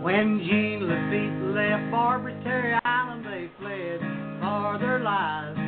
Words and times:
When 0.00 0.40
Jean 0.48 0.88
Lafitte 0.88 1.52
left 1.52 1.92
Barataria 1.92 2.80
Island, 2.84 3.20
they 3.20 3.52
fled 3.60 4.00
for 4.40 4.78
their 4.80 4.98
lives. 5.00 5.60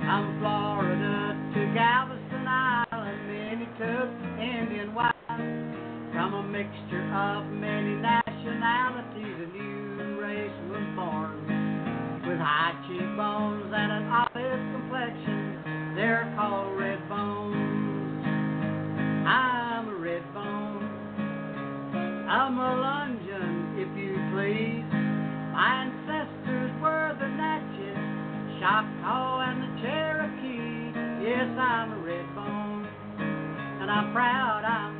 From 0.00 0.40
Florida 0.40 1.36
to 1.52 1.60
Galveston 1.76 2.48
Island, 2.48 3.28
many 3.28 3.68
took 3.76 4.08
Indian 4.40 4.94
wives. 4.94 5.12
From 5.28 6.32
a 6.32 6.42
mixture 6.48 7.04
of 7.12 7.44
many 7.52 8.00
nationalities, 8.00 9.36
a 9.36 9.48
new 9.52 10.16
race 10.16 10.58
was 10.72 10.88
born. 10.96 12.24
With 12.24 12.40
high 12.40 12.72
cheekbones 12.88 13.68
and 13.68 13.92
an 13.92 14.08
olive 14.08 14.64
complexion, 14.80 15.92
they're 15.94 16.24
called 16.40 16.72
red 16.80 17.06
bones. 17.10 18.24
I'm 19.28 19.88
a 19.92 19.96
red 20.00 20.24
bone. 20.32 20.88
I'm 22.28 22.58
a 22.58 22.88
you 23.24 23.27
please. 24.38 24.86
My 25.50 25.82
ancestors 25.82 26.70
were 26.78 27.10
the 27.18 27.26
Natchez, 27.26 27.98
Choctaw, 28.62 29.42
and 29.50 29.58
the 29.66 29.82
Cherokee. 29.82 30.94
Yes, 31.26 31.50
I'm 31.58 31.92
a 31.92 31.98
red 32.06 32.26
bone, 32.36 32.86
and 33.82 33.90
I'm 33.90 34.12
proud 34.12 34.62
I'm 34.62 34.97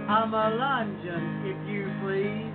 I'm 0.09 0.35
a 0.35 0.51
Lungeon, 0.59 1.47
if 1.47 1.57
you 1.69 1.85
please. 2.03 2.53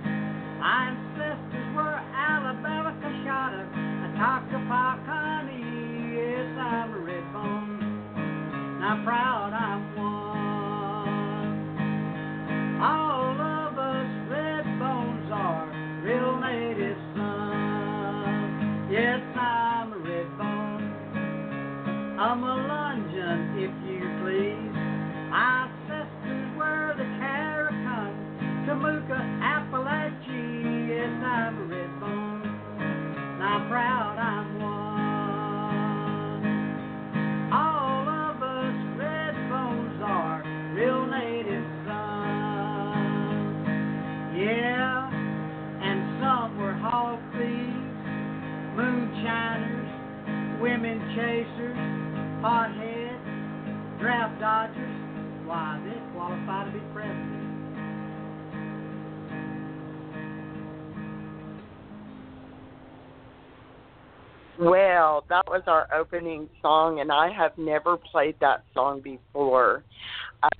My 0.60 0.90
ancestors 0.92 1.74
were 1.74 1.98
Alabama 2.14 2.94
Coushatta, 3.02 3.64
Atakapakanee. 4.06 6.14
Yes, 6.14 6.58
I'm 6.60 6.92
a 6.92 6.98
red 6.98 7.32
bone. 7.32 7.80
And 8.62 8.84
I'm 8.84 9.04
proud 9.04 9.54
I'm 9.54 9.96
one. 9.96 11.80
All 12.82 13.31
chasers, 51.14 51.76
hotheads, 52.40 54.00
draft 54.00 54.40
dodgers. 54.40 54.98
Why, 55.44 55.80
they 55.84 56.12
qualify 56.14 56.64
to 56.64 56.70
be 56.72 56.80
president. 56.92 57.42
Well, 64.58 65.24
that 65.28 65.44
was 65.48 65.62
our 65.66 65.88
opening 65.92 66.48
song, 66.62 67.00
and 67.00 67.10
I 67.10 67.30
have 67.32 67.58
never 67.58 67.96
played 67.96 68.36
that 68.40 68.64
song 68.74 69.00
before. 69.00 69.82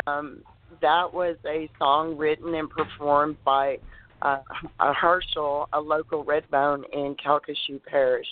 Um, 0.07 0.43
that 0.81 1.12
was 1.15 1.37
a 1.47 1.71
song 1.79 2.17
written 2.17 2.55
and 2.55 2.69
performed 2.69 3.37
by 3.45 3.79
uh, 4.23 4.39
a 4.81 4.93
Herschel, 4.93 5.69
a 5.73 5.81
local 5.81 6.25
Redbone 6.25 6.82
in 6.93 7.17
Calcasieu 7.25 7.81
Parish, 7.85 8.26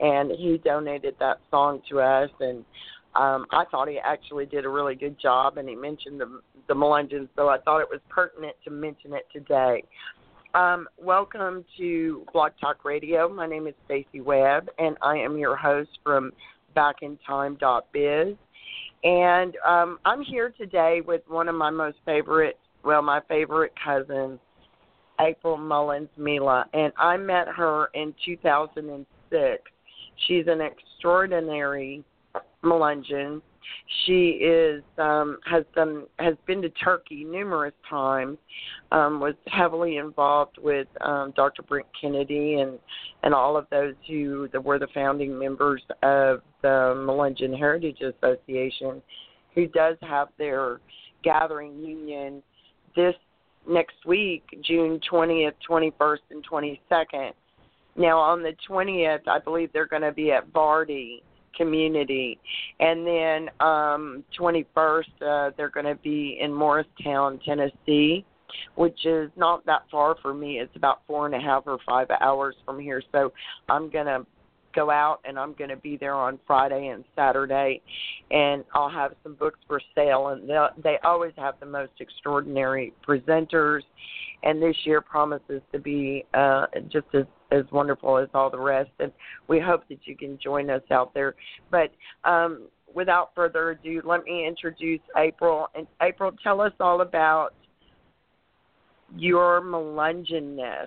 and 0.00 0.30
he 0.30 0.58
donated 0.64 1.14
that 1.20 1.40
song 1.50 1.80
to 1.90 2.00
us. 2.00 2.30
And 2.40 2.64
um, 3.14 3.46
I 3.50 3.64
thought 3.70 3.88
he 3.88 3.98
actually 3.98 4.46
did 4.46 4.64
a 4.64 4.68
really 4.68 4.94
good 4.94 5.20
job, 5.20 5.58
and 5.58 5.68
he 5.68 5.74
mentioned 5.74 6.20
the 6.20 6.40
the 6.66 6.74
Melungeons, 6.74 7.28
so 7.36 7.48
I 7.48 7.58
thought 7.58 7.80
it 7.80 7.88
was 7.90 8.00
pertinent 8.08 8.56
to 8.64 8.70
mention 8.70 9.12
it 9.12 9.26
today. 9.32 9.84
Um, 10.54 10.86
welcome 10.98 11.64
to 11.78 12.24
Blog 12.32 12.52
Talk 12.60 12.84
Radio. 12.84 13.28
My 13.28 13.46
name 13.46 13.66
is 13.66 13.74
Stacy 13.84 14.20
Webb, 14.20 14.68
and 14.78 14.96
I 15.02 15.16
am 15.16 15.36
your 15.36 15.56
host 15.56 15.90
from 16.02 16.32
BackInTime.biz. 16.76 18.36
And 19.02 19.56
um, 19.66 19.98
I'm 20.04 20.22
here 20.22 20.54
today 20.56 21.02
with 21.06 21.22
one 21.28 21.48
of 21.48 21.54
my 21.54 21.70
most 21.70 21.98
favorite, 22.06 22.58
well, 22.84 23.02
my 23.02 23.20
favorite 23.28 23.72
cousins, 23.84 24.38
April 25.20 25.56
Mullins 25.56 26.08
Mela, 26.16 26.66
and 26.72 26.92
I 26.98 27.16
met 27.16 27.48
her 27.48 27.88
in 27.94 28.14
2006. 28.24 29.62
She's 30.26 30.46
an 30.46 30.60
extraordinary 30.60 32.04
Melungeon, 32.64 33.42
she 34.06 34.30
is 34.40 34.82
um, 34.98 35.38
has 35.46 35.64
done 35.74 36.04
has 36.18 36.34
been 36.46 36.62
to 36.62 36.68
Turkey 36.70 37.24
numerous 37.24 37.74
times. 37.88 38.38
Um, 38.92 39.20
was 39.20 39.34
heavily 39.46 39.96
involved 39.96 40.58
with 40.58 40.88
um, 41.00 41.32
Dr. 41.36 41.62
Brent 41.62 41.86
Kennedy 41.98 42.60
and 42.60 42.78
and 43.22 43.34
all 43.34 43.56
of 43.56 43.66
those 43.70 43.94
who 44.08 44.48
that 44.52 44.62
were 44.62 44.78
the 44.78 44.88
founding 44.94 45.38
members 45.38 45.82
of 46.02 46.42
the 46.62 46.94
Melungeon 46.96 47.56
Heritage 47.56 48.00
Association, 48.00 49.02
who 49.54 49.66
does 49.68 49.96
have 50.02 50.28
their 50.38 50.80
gathering 51.22 51.78
union 51.78 52.42
this 52.96 53.14
next 53.68 53.96
week, 54.06 54.44
June 54.62 55.00
20th, 55.10 55.54
21st, 55.68 56.18
and 56.30 56.46
22nd. 56.46 57.32
Now, 57.96 58.18
on 58.18 58.42
the 58.42 58.54
20th, 58.68 59.28
I 59.28 59.38
believe 59.38 59.70
they're 59.72 59.86
going 59.86 60.02
to 60.02 60.12
be 60.12 60.32
at 60.32 60.52
Vardy 60.52 61.22
Community, 61.56 62.38
and 62.80 63.06
then 63.06 63.48
um, 63.60 64.24
21st, 64.38 65.02
uh, 65.22 65.50
they're 65.56 65.70
going 65.70 65.86
to 65.86 65.94
be 65.94 66.38
in 66.40 66.52
Morristown, 66.52 67.38
Tennessee, 67.44 68.24
which 68.74 69.06
is 69.06 69.30
not 69.36 69.64
that 69.66 69.82
far 69.90 70.16
for 70.20 70.34
me. 70.34 70.58
It's 70.58 70.74
about 70.74 71.02
four 71.06 71.26
and 71.26 71.34
a 71.34 71.40
half 71.40 71.62
or 71.66 71.78
five 71.86 72.08
hours 72.20 72.56
from 72.64 72.80
here. 72.80 73.02
So 73.12 73.32
I'm 73.68 73.88
going 73.88 74.06
to 74.06 74.26
go 74.74 74.90
out 74.90 75.20
and 75.24 75.38
I'm 75.38 75.54
going 75.54 75.70
to 75.70 75.76
be 75.76 75.96
there 75.96 76.14
on 76.14 76.38
Friday 76.46 76.88
and 76.88 77.04
Saturday 77.14 77.80
and 78.30 78.64
I'll 78.74 78.90
have 78.90 79.12
some 79.22 79.34
books 79.34 79.58
for 79.66 79.80
sale 79.94 80.28
and 80.28 80.50
they 80.82 80.98
always 81.04 81.32
have 81.36 81.54
the 81.60 81.66
most 81.66 81.92
extraordinary 82.00 82.92
presenters 83.06 83.82
and 84.42 84.60
this 84.60 84.76
year 84.84 85.00
promises 85.00 85.62
to 85.72 85.78
be 85.78 86.24
uh 86.34 86.66
just 86.90 87.06
as 87.14 87.24
as 87.50 87.64
wonderful 87.72 88.18
as 88.18 88.28
all 88.34 88.50
the 88.50 88.58
rest 88.58 88.90
and 89.00 89.12
we 89.48 89.60
hope 89.60 89.82
that 89.88 89.98
you 90.04 90.16
can 90.16 90.38
join 90.42 90.70
us 90.70 90.82
out 90.90 91.12
there 91.14 91.34
but 91.70 91.90
um 92.24 92.66
without 92.94 93.30
further 93.34 93.70
ado 93.70 94.00
let 94.04 94.24
me 94.24 94.46
introduce 94.46 95.00
April 95.16 95.66
and 95.74 95.86
April 96.02 96.32
tell 96.42 96.60
us 96.60 96.72
all 96.80 97.00
about 97.00 97.50
your 99.16 99.60
melungeonness 99.60 100.86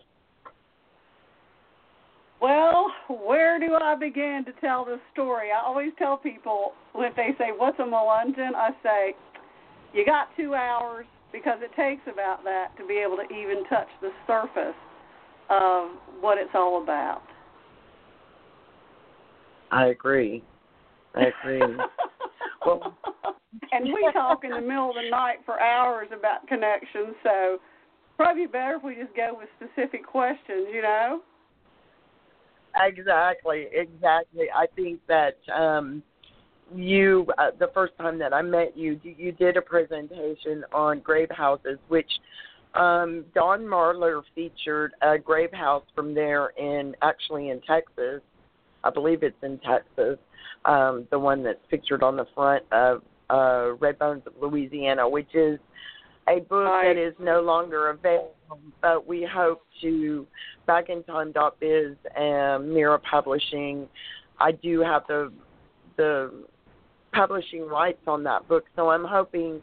well, 2.39 2.91
where 3.07 3.59
do 3.59 3.73
I 3.81 3.95
begin 3.95 4.43
to 4.45 4.51
tell 4.61 4.85
this 4.85 4.99
story? 5.11 5.49
I 5.51 5.65
always 5.65 5.91
tell 5.97 6.17
people 6.17 6.73
when 6.93 7.11
they 7.15 7.29
say, 7.37 7.49
What's 7.55 7.79
a 7.79 7.83
melungeon? 7.83 8.53
I 8.55 8.69
say, 8.83 9.15
You 9.93 10.05
got 10.05 10.27
two 10.37 10.53
hours 10.53 11.07
because 11.31 11.59
it 11.61 11.71
takes 11.75 12.01
about 12.11 12.43
that 12.43 12.77
to 12.77 12.85
be 12.85 13.01
able 13.03 13.17
to 13.17 13.23
even 13.33 13.63
touch 13.69 13.87
the 14.01 14.11
surface 14.27 14.75
of 15.49 15.89
what 16.19 16.37
it's 16.37 16.51
all 16.53 16.83
about. 16.83 17.21
I 19.71 19.87
agree. 19.87 20.43
I 21.15 21.25
agree. 21.43 21.61
well, 22.65 22.97
and 23.71 23.85
we 23.85 24.09
talk 24.13 24.43
in 24.43 24.51
the 24.51 24.61
middle 24.61 24.89
of 24.89 24.95
the 24.95 25.09
night 25.09 25.37
for 25.45 25.59
hours 25.59 26.07
about 26.17 26.47
connections, 26.47 27.15
so 27.23 27.59
probably 28.15 28.47
better 28.47 28.75
if 28.75 28.83
we 28.83 28.95
just 28.95 29.15
go 29.15 29.37
with 29.37 29.49
specific 29.57 30.05
questions, 30.05 30.67
you 30.73 30.81
know? 30.81 31.21
Exactly, 32.75 33.67
exactly. 33.71 34.47
I 34.53 34.67
think 34.75 34.99
that 35.07 35.37
um 35.53 36.03
you 36.75 37.25
uh, 37.37 37.51
the 37.59 37.69
first 37.73 37.93
time 37.97 38.19
that 38.19 38.33
I 38.33 38.41
met 38.41 38.77
you, 38.77 38.99
you 39.03 39.31
did 39.31 39.57
a 39.57 39.61
presentation 39.61 40.65
on 40.73 40.99
grave 40.99 41.29
houses, 41.31 41.79
which 41.87 42.11
um 42.73 43.25
Don 43.33 43.61
Marler 43.61 44.21
featured 44.35 44.93
a 45.01 45.17
grave 45.17 45.51
house 45.53 45.83
from 45.95 46.13
there 46.13 46.49
in 46.57 46.95
actually 47.01 47.49
in 47.49 47.61
Texas. 47.61 48.21
I 48.83 48.89
believe 48.89 49.23
it's 49.23 49.41
in 49.43 49.59
Texas. 49.59 50.17
Um 50.65 51.07
the 51.11 51.19
one 51.19 51.43
that's 51.43 51.65
pictured 51.69 52.03
on 52.03 52.17
the 52.17 52.25
front 52.35 52.63
of 52.71 53.01
uh 53.29 53.73
Red 53.79 53.99
Bones 53.99 54.23
of 54.25 54.33
Louisiana, 54.41 55.07
which 55.07 55.33
is 55.33 55.59
a 56.29 56.39
book 56.41 56.65
right. 56.65 56.93
that 56.93 57.01
is 57.01 57.13
no 57.19 57.41
longer 57.41 57.89
available, 57.89 58.35
but 58.81 59.07
we 59.07 59.27
hope 59.29 59.63
to 59.81 60.27
back 60.65 60.89
in 60.89 61.03
time 61.03 61.33
biz 61.59 61.95
and 62.15 62.69
Mira 62.69 62.99
Publishing. 62.99 63.87
I 64.39 64.51
do 64.51 64.81
have 64.81 65.03
the 65.07 65.31
the 65.95 66.31
publishing 67.13 67.67
rights 67.67 68.01
on 68.07 68.23
that 68.23 68.47
book, 68.47 68.65
so 68.75 68.89
I'm 68.89 69.05
hoping 69.05 69.61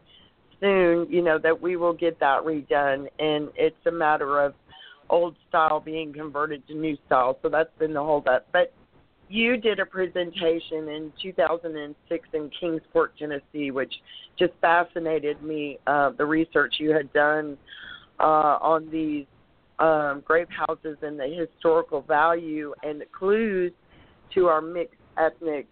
soon, 0.65 1.07
you 1.11 1.21
know, 1.21 1.39
that 1.39 1.61
we 1.61 1.77
will 1.77 1.93
get 1.93 2.19
that 2.21 2.43
redone 2.43 3.07
and 3.19 3.51
it's 3.55 3.77
a 3.87 3.91
matter 3.91 4.41
of 4.41 4.55
old 5.11 5.37
style 5.49 5.81
being 5.81 6.13
converted 6.13 6.67
to 6.67 6.75
new 6.75 6.97
style. 7.07 7.39
So 7.43 7.51
that's 7.51 7.71
been 7.79 7.93
the 7.93 8.03
hold 8.03 8.27
up. 8.27 8.47
But 8.51 8.73
you 9.29 9.59
did 9.59 9.79
a 9.79 9.87
presentation 9.87 10.89
in 10.89 11.13
2006 11.23 12.29
in 12.33 12.51
Kingsport, 12.59 13.13
Tennessee, 13.19 13.71
which 13.71 13.93
just 14.39 14.53
fascinated 14.61 15.43
me. 15.43 15.79
Uh, 15.87 16.11
the 16.17 16.25
research 16.25 16.77
you 16.79 16.91
had 16.91 17.13
done 17.13 17.59
uh, 18.19 18.59
on 18.61 18.89
these 18.91 19.27
um, 19.79 20.23
grave 20.25 20.49
houses 20.49 20.97
and 21.03 21.19
the 21.19 21.27
historical 21.27 22.01
value 22.01 22.75
and 22.83 23.01
the 23.01 23.07
clues 23.07 23.73
to 24.35 24.47
our 24.47 24.61
mixed 24.61 24.95
ethnic, 25.19 25.69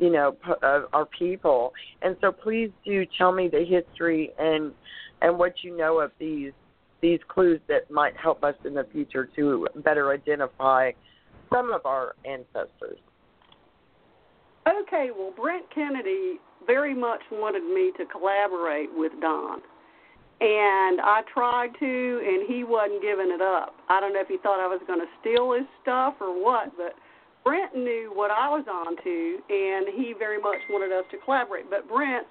you 0.00 0.10
know, 0.10 0.36
uh, 0.62 0.80
our 0.92 1.06
people. 1.06 1.72
And 2.02 2.16
so, 2.20 2.32
please 2.32 2.70
do 2.84 3.04
tell 3.16 3.32
me 3.32 3.48
the 3.48 3.64
history 3.64 4.30
and 4.38 4.72
and 5.22 5.38
what 5.38 5.52
you 5.62 5.76
know 5.76 6.00
of 6.00 6.10
these 6.18 6.52
these 7.00 7.20
clues 7.28 7.60
that 7.68 7.90
might 7.90 8.16
help 8.16 8.42
us 8.42 8.54
in 8.64 8.74
the 8.74 8.86
future 8.92 9.28
to 9.36 9.66
better 9.84 10.12
identify 10.12 10.90
some 11.52 11.72
of 11.72 11.86
our 11.86 12.14
ancestors. 12.24 12.98
Okay, 14.68 15.10
well, 15.16 15.32
Brent 15.34 15.64
Kennedy 15.74 16.38
very 16.66 16.94
much 16.94 17.20
wanted 17.32 17.62
me 17.62 17.92
to 17.96 18.04
collaborate 18.10 18.90
with 18.94 19.12
Don. 19.20 19.60
And 20.40 21.00
I 21.00 21.22
tried 21.32 21.70
to, 21.80 22.22
and 22.24 22.48
he 22.48 22.64
wasn't 22.64 23.02
giving 23.02 23.30
it 23.30 23.42
up. 23.42 23.74
I 23.88 24.00
don't 24.00 24.14
know 24.14 24.20
if 24.20 24.28
he 24.28 24.38
thought 24.38 24.60
I 24.60 24.66
was 24.66 24.80
going 24.86 25.00
to 25.00 25.10
steal 25.20 25.52
his 25.52 25.66
stuff 25.82 26.14
or 26.20 26.32
what, 26.32 26.76
but 26.76 26.94
Brent 27.44 27.74
knew 27.74 28.12
what 28.14 28.30
I 28.30 28.48
was 28.48 28.64
onto, 28.68 29.40
and 29.48 29.88
he 29.96 30.14
very 30.18 30.40
much 30.40 30.58
wanted 30.68 30.92
us 30.92 31.04
to 31.10 31.16
collaborate. 31.24 31.70
But 31.70 31.88
Brent 31.88 32.26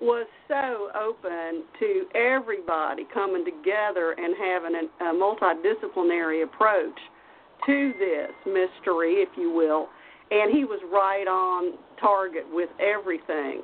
was 0.00 0.26
so 0.46 0.90
open 0.94 1.64
to 1.78 2.06
everybody 2.14 3.06
coming 3.12 3.44
together 3.44 4.14
and 4.16 4.34
having 4.36 4.74
a, 4.74 5.04
a 5.04 5.14
multidisciplinary 5.14 6.44
approach 6.44 6.98
to 7.66 7.92
this 7.98 8.30
mystery, 8.46 9.14
if 9.14 9.28
you 9.36 9.50
will, 9.50 9.88
and 10.30 10.54
he 10.54 10.64
was 10.64 10.80
right 10.92 11.26
on 11.26 11.78
target 12.00 12.44
with 12.50 12.68
everything. 12.78 13.62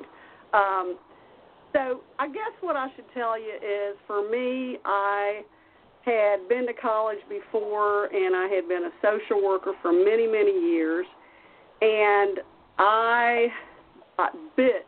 Um, 0.53 0.97
so 1.73 2.01
I 2.19 2.27
guess 2.27 2.51
what 2.61 2.75
I 2.75 2.87
should 2.95 3.05
tell 3.13 3.39
you 3.39 3.53
is, 3.55 3.97
for 4.07 4.29
me, 4.29 4.77
I 4.85 5.41
had 6.05 6.47
been 6.47 6.67
to 6.67 6.73
college 6.73 7.19
before, 7.27 8.05
and 8.05 8.35
I 8.35 8.47
had 8.47 8.67
been 8.67 8.83
a 8.85 8.91
social 9.01 9.43
worker 9.43 9.73
for 9.81 9.91
many, 9.91 10.27
many 10.27 10.71
years, 10.71 11.05
and 11.81 12.39
I 12.77 13.47
got 14.17 14.33
bit 14.55 14.85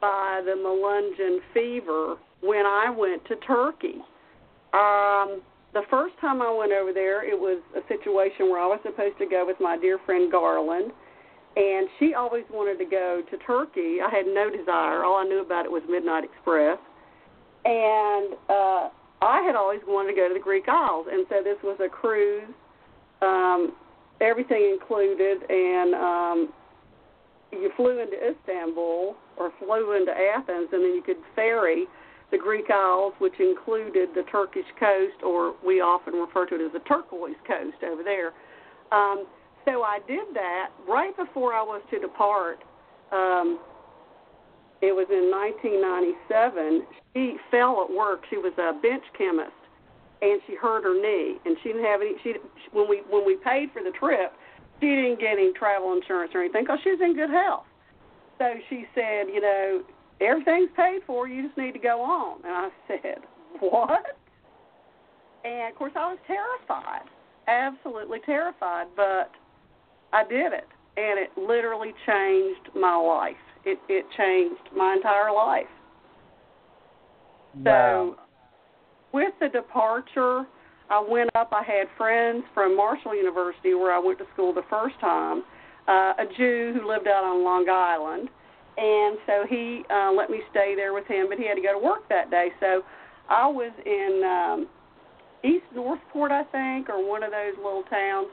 by 0.00 0.40
the 0.44 0.52
Melungeon 0.52 1.38
fever 1.52 2.16
when 2.40 2.64
I 2.64 2.88
went 2.96 3.24
to 3.26 3.36
Turkey. 3.36 3.96
Um, 4.72 5.42
the 5.74 5.82
first 5.90 6.14
time 6.20 6.40
I 6.40 6.50
went 6.50 6.72
over 6.72 6.92
there, 6.92 7.28
it 7.28 7.38
was 7.38 7.60
a 7.76 7.80
situation 7.88 8.48
where 8.48 8.60
I 8.60 8.66
was 8.66 8.78
supposed 8.84 9.18
to 9.18 9.26
go 9.26 9.44
with 9.44 9.56
my 9.60 9.76
dear 9.76 9.98
friend 10.06 10.30
Garland, 10.30 10.92
and 11.56 11.88
she 11.98 12.14
always 12.14 12.44
wanted 12.50 12.78
to 12.78 12.88
go 12.88 13.22
to 13.28 13.36
Turkey. 13.38 13.98
I 14.00 14.08
had 14.08 14.26
no 14.26 14.48
desire. 14.50 15.04
All 15.04 15.16
I 15.16 15.24
knew 15.24 15.42
about 15.42 15.64
it 15.64 15.72
was 15.72 15.82
Midnight 15.88 16.22
Express, 16.22 16.78
and 17.64 18.34
uh, 18.48 18.88
I 19.20 19.42
had 19.42 19.56
always 19.56 19.80
wanted 19.86 20.12
to 20.12 20.16
go 20.16 20.28
to 20.28 20.34
the 20.34 20.40
Greek 20.40 20.68
Isles, 20.68 21.06
and 21.10 21.26
so 21.28 21.42
this 21.42 21.56
was 21.62 21.78
a 21.84 21.88
cruise, 21.88 22.48
um, 23.20 23.74
everything 24.20 24.70
included, 24.72 25.38
and 25.48 25.94
um, 25.94 26.52
you 27.52 27.70
flew 27.76 28.00
into 28.00 28.16
Istanbul 28.16 29.16
or 29.36 29.52
flew 29.58 29.96
into 29.96 30.12
Athens, 30.12 30.68
and 30.72 30.82
then 30.84 30.94
you 30.94 31.02
could 31.04 31.16
ferry 31.34 31.86
the 32.30 32.38
Greek 32.38 32.66
Isles, 32.70 33.14
which 33.18 33.40
included 33.40 34.10
the 34.14 34.22
Turkish 34.30 34.66
coast, 34.78 35.22
or 35.24 35.54
we 35.64 35.80
often 35.80 36.14
refer 36.14 36.46
to 36.46 36.54
it 36.54 36.66
as 36.66 36.72
the 36.72 36.80
turquoise 36.80 37.40
coast 37.46 37.82
over 37.84 38.02
there. 38.02 38.32
Um, 38.92 39.26
so 39.64 39.82
I 39.82 39.98
did 40.06 40.34
that 40.34 40.68
right 40.88 41.16
before 41.16 41.54
I 41.54 41.62
was 41.62 41.82
to 41.90 41.98
depart. 41.98 42.58
Um, 43.12 43.58
it 44.80 44.94
was 44.94 45.06
in 45.10 45.30
1997. 45.30 46.86
She 47.14 47.36
fell 47.50 47.82
at 47.82 47.90
work. 47.90 48.22
She 48.30 48.36
was 48.36 48.52
a 48.58 48.78
bench 48.78 49.02
chemist, 49.16 49.50
and 50.22 50.40
she 50.46 50.54
hurt 50.54 50.84
her 50.84 50.94
knee, 50.94 51.38
and 51.44 51.56
she 51.62 51.70
didn't 51.70 51.84
have 51.84 52.00
any. 52.00 52.14
She 52.22 52.34
when 52.72 52.88
we 52.88 53.02
when 53.10 53.26
we 53.26 53.36
paid 53.42 53.70
for 53.72 53.82
the 53.82 53.90
trip, 53.98 54.32
she 54.80 54.86
didn't 54.86 55.18
get 55.20 55.32
any 55.32 55.52
travel 55.52 55.92
insurance 55.94 56.32
or 56.34 56.42
anything 56.42 56.62
because 56.62 56.78
she 56.84 56.90
was 56.90 57.00
in 57.02 57.14
good 57.14 57.30
health. 57.30 57.66
So 58.38 58.54
she 58.70 58.86
said, 58.94 59.26
you 59.26 59.40
know, 59.40 59.82
everything's 60.20 60.70
paid 60.76 61.00
for. 61.06 61.26
You 61.26 61.42
just 61.46 61.58
need 61.58 61.72
to 61.72 61.82
go 61.82 62.00
on. 62.00 62.38
And 62.44 62.54
I 62.54 62.68
said, 62.86 63.18
what? 63.58 64.16
And 65.44 65.72
of 65.72 65.78
course, 65.78 65.92
I 65.96 66.14
was 66.14 66.18
terrified, 66.26 67.08
absolutely 67.48 68.20
terrified. 68.24 68.86
But 68.94 69.32
I 70.12 70.22
did 70.22 70.52
it, 70.52 70.68
and 70.96 71.18
it 71.18 71.30
literally 71.36 71.92
changed 72.06 72.70
my 72.76 72.94
life. 72.94 73.34
It 73.64 73.78
it 73.88 74.04
changed 74.16 74.74
my 74.76 74.94
entire 74.94 75.32
life. 75.32 75.66
Wow. 77.54 78.16
So, 78.16 78.22
with 79.12 79.32
the 79.40 79.48
departure, 79.48 80.44
I 80.90 81.04
went 81.06 81.30
up. 81.34 81.50
I 81.52 81.62
had 81.62 81.86
friends 81.96 82.44
from 82.54 82.76
Marshall 82.76 83.14
University, 83.14 83.74
where 83.74 83.92
I 83.92 83.98
went 83.98 84.18
to 84.18 84.26
school 84.34 84.52
the 84.52 84.66
first 84.70 84.98
time, 85.00 85.42
uh, 85.86 86.12
a 86.18 86.24
Jew 86.36 86.72
who 86.74 86.88
lived 86.88 87.08
out 87.08 87.24
on 87.24 87.44
Long 87.44 87.68
Island, 87.68 88.28
and 88.76 89.18
so 89.26 89.44
he 89.48 89.82
uh, 89.90 90.12
let 90.12 90.30
me 90.30 90.40
stay 90.50 90.74
there 90.76 90.92
with 90.92 91.06
him. 91.06 91.26
But 91.28 91.38
he 91.38 91.46
had 91.46 91.54
to 91.54 91.62
go 91.62 91.78
to 91.78 91.84
work 91.84 92.08
that 92.08 92.30
day, 92.30 92.48
so 92.60 92.82
I 93.28 93.46
was 93.46 93.72
in 93.84 94.22
um, 94.24 94.68
East 95.44 95.66
Northport, 95.74 96.32
I 96.32 96.44
think, 96.44 96.88
or 96.88 97.06
one 97.06 97.22
of 97.22 97.30
those 97.30 97.56
little 97.56 97.84
towns. 97.84 98.28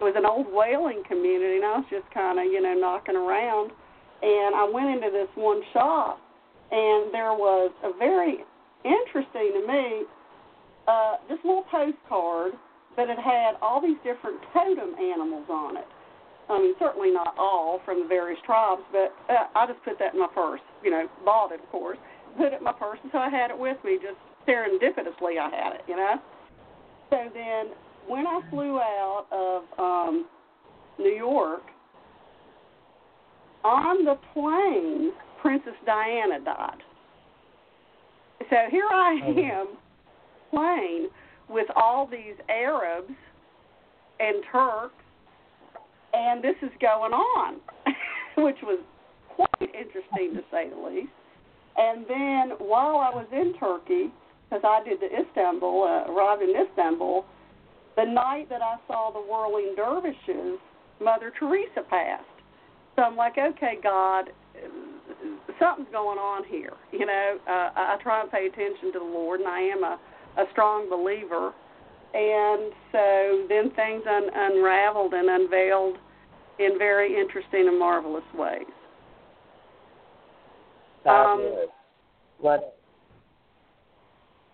It 0.00 0.04
was 0.04 0.14
an 0.16 0.24
old 0.24 0.46
whaling 0.50 1.02
community, 1.06 1.56
and 1.56 1.64
I 1.64 1.78
was 1.78 1.86
just 1.90 2.08
kind 2.14 2.38
of, 2.38 2.46
you 2.46 2.62
know, 2.62 2.74
knocking 2.74 3.16
around. 3.16 3.72
And 4.22 4.54
I 4.54 4.68
went 4.72 4.90
into 4.90 5.10
this 5.10 5.28
one 5.36 5.62
shop, 5.72 6.20
and 6.70 7.14
there 7.14 7.32
was 7.32 7.70
a 7.84 7.96
very 7.98 8.44
interesting 8.84 9.52
to 9.54 9.66
me, 9.66 10.02
uh, 10.86 11.14
this 11.28 11.38
little 11.44 11.64
postcard, 11.70 12.52
but 12.96 13.08
it 13.08 13.18
had 13.18 13.54
all 13.62 13.80
these 13.80 13.98
different 14.02 14.40
totem 14.52 14.94
animals 14.98 15.46
on 15.48 15.76
it. 15.76 15.86
I 16.48 16.58
mean, 16.58 16.74
certainly 16.78 17.12
not 17.12 17.34
all 17.38 17.80
from 17.84 18.02
the 18.02 18.08
various 18.08 18.40
tribes, 18.44 18.82
but 18.90 19.14
uh, 19.28 19.46
I 19.54 19.66
just 19.66 19.84
put 19.84 19.98
that 19.98 20.14
in 20.14 20.20
my 20.20 20.28
purse. 20.34 20.60
You 20.82 20.90
know, 20.90 21.06
bought 21.24 21.52
it, 21.52 21.60
of 21.60 21.68
course, 21.68 21.98
put 22.36 22.52
it 22.52 22.58
in 22.58 22.64
my 22.64 22.72
purse, 22.72 22.98
so 23.12 23.18
I 23.18 23.28
had 23.28 23.50
it 23.50 23.58
with 23.58 23.76
me. 23.84 23.98
Just 24.00 24.16
serendipitously, 24.48 25.38
I 25.38 25.50
had 25.50 25.74
it. 25.74 25.82
You 25.86 25.96
know. 25.96 26.14
So 27.10 27.28
then, 27.34 27.66
when 28.08 28.26
I 28.26 28.40
flew 28.50 28.78
out 28.78 29.26
of 29.30 29.62
um, 29.78 30.26
New 30.98 31.14
York, 31.14 31.62
on 33.68 34.04
the 34.04 34.16
plane, 34.32 35.12
Princess 35.40 35.74
Diana 35.86 36.40
died. 36.44 36.82
So 38.50 38.56
here 38.70 38.88
I 38.90 39.20
am, 39.36 39.66
playing 40.50 41.08
with 41.48 41.66
all 41.76 42.06
these 42.06 42.34
Arabs 42.48 43.12
and 44.20 44.42
Turks, 44.50 44.94
and 46.12 46.42
this 46.42 46.56
is 46.62 46.70
going 46.80 47.12
on, 47.12 47.56
which 48.38 48.56
was 48.62 48.80
quite 49.28 49.70
interesting 49.74 50.34
to 50.34 50.42
say 50.50 50.70
the 50.70 50.80
least. 50.80 51.12
And 51.76 52.04
then 52.08 52.56
while 52.58 52.96
I 52.98 53.10
was 53.10 53.26
in 53.32 53.54
Turkey, 53.58 54.10
because 54.48 54.64
I 54.64 54.82
did 54.88 54.98
the 55.00 55.06
Istanbul, 55.06 55.84
uh, 55.84 56.10
arrived 56.10 56.42
in 56.42 56.54
Istanbul, 56.56 57.24
the 57.96 58.04
night 58.04 58.48
that 58.48 58.62
I 58.62 58.76
saw 58.86 59.10
the 59.12 59.20
whirling 59.20 59.74
dervishes, 59.76 60.58
Mother 61.00 61.32
Teresa 61.38 61.82
passed. 61.88 62.24
So 62.98 63.04
I'm 63.04 63.14
like, 63.14 63.38
okay, 63.38 63.78
God, 63.80 64.24
something's 65.60 65.86
going 65.92 66.18
on 66.18 66.42
here. 66.42 66.72
You 66.90 67.06
know, 67.06 67.38
uh, 67.46 67.70
I 67.76 67.96
try 68.02 68.20
and 68.20 68.28
pay 68.28 68.46
attention 68.46 68.92
to 68.92 68.98
the 68.98 69.04
Lord, 69.04 69.38
and 69.38 69.48
I 69.48 69.60
am 69.60 69.84
a, 69.84 70.00
a 70.36 70.44
strong 70.50 70.90
believer. 70.90 71.52
And 72.12 72.72
so 72.90 73.46
then 73.48 73.70
things 73.76 74.02
un- 74.10 74.30
unraveled 74.34 75.14
and 75.14 75.30
unveiled 75.30 75.98
in 76.58 76.76
very 76.76 77.16
interesting 77.16 77.68
and 77.68 77.78
marvelous 77.78 78.24
ways. 78.34 78.66
Fabulous. 81.04 81.68
what 82.40 82.80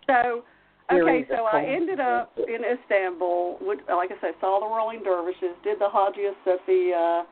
So, 0.07 0.45
okay, 0.93 1.25
so 1.31 1.47
I 1.47 1.65
ended 1.65 1.99
up 1.99 2.31
in 2.37 2.61
Istanbul. 2.63 3.57
Which, 3.63 3.81
like 3.89 4.11
I 4.11 4.21
said, 4.21 4.35
saw 4.39 4.61
the 4.61 4.67
whirling 4.67 5.03
dervishes, 5.03 5.57
did 5.65 5.79
the 5.79 5.89
Hagia 5.89 6.33
Sophia, 6.45 7.25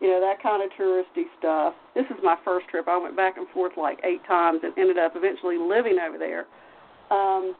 you 0.00 0.08
know, 0.08 0.20
that 0.20 0.42
kind 0.42 0.62
of 0.62 0.70
touristy 0.78 1.24
stuff. 1.38 1.74
This 1.94 2.04
is 2.10 2.16
my 2.22 2.36
first 2.44 2.68
trip. 2.68 2.88
I 2.88 2.96
went 2.96 3.16
back 3.16 3.36
and 3.36 3.46
forth 3.48 3.72
like 3.76 4.00
eight 4.04 4.24
times 4.26 4.60
and 4.62 4.72
ended 4.76 4.98
up 4.98 5.12
eventually 5.14 5.56
living 5.56 5.98
over 5.98 6.18
there. 6.18 6.46
Um, 7.10 7.54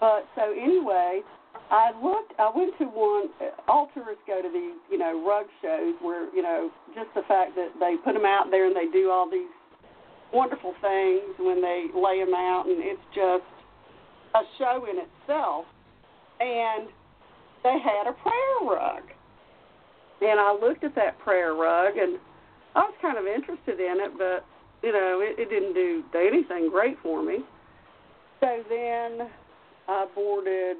but 0.00 0.28
so 0.36 0.52
anyway, 0.52 1.22
I 1.70 1.90
looked. 2.02 2.34
I 2.38 2.50
went 2.54 2.76
to 2.78 2.84
one. 2.84 3.28
All 3.68 3.90
tourists 3.94 4.22
go 4.26 4.42
to 4.42 4.48
these, 4.48 4.76
you 4.90 4.98
know, 4.98 5.24
rug 5.26 5.46
shows 5.62 5.94
where 6.00 6.32
you 6.34 6.42
know 6.42 6.70
just 6.94 7.08
the 7.14 7.22
fact 7.26 7.56
that 7.56 7.70
they 7.80 7.96
put 8.04 8.14
them 8.14 8.26
out 8.26 8.50
there 8.50 8.66
and 8.66 8.76
they 8.76 8.86
do 8.92 9.10
all 9.10 9.28
these 9.28 9.48
wonderful 10.32 10.74
things 10.80 11.34
when 11.38 11.62
they 11.62 11.86
lay 11.94 12.22
them 12.22 12.34
out, 12.34 12.64
and 12.66 12.78
it's 12.78 13.00
just 13.14 13.48
a 14.34 14.42
show 14.58 14.86
in 14.90 14.98
itself. 14.98 15.64
And 16.38 16.88
they 17.64 17.78
had 17.82 18.06
a 18.06 18.12
prayer 18.12 18.76
rug, 18.76 19.02
and 20.20 20.40
I 20.40 20.52
looked 20.52 20.84
at 20.84 20.94
that 20.94 21.18
prayer 21.18 21.54
rug, 21.54 21.96
and 21.96 22.18
I 22.74 22.80
was 22.80 22.94
kind 23.00 23.18
of 23.18 23.26
interested 23.26 23.80
in 23.80 24.00
it, 24.00 24.12
but 24.18 24.44
you 24.82 24.92
know, 24.92 25.20
it, 25.22 25.40
it 25.40 25.48
didn't 25.48 25.74
do 25.74 26.04
anything 26.14 26.70
great 26.70 26.96
for 27.02 27.22
me. 27.22 27.38
So 28.40 28.62
then 28.68 29.28
I 29.88 30.06
boarded 30.14 30.76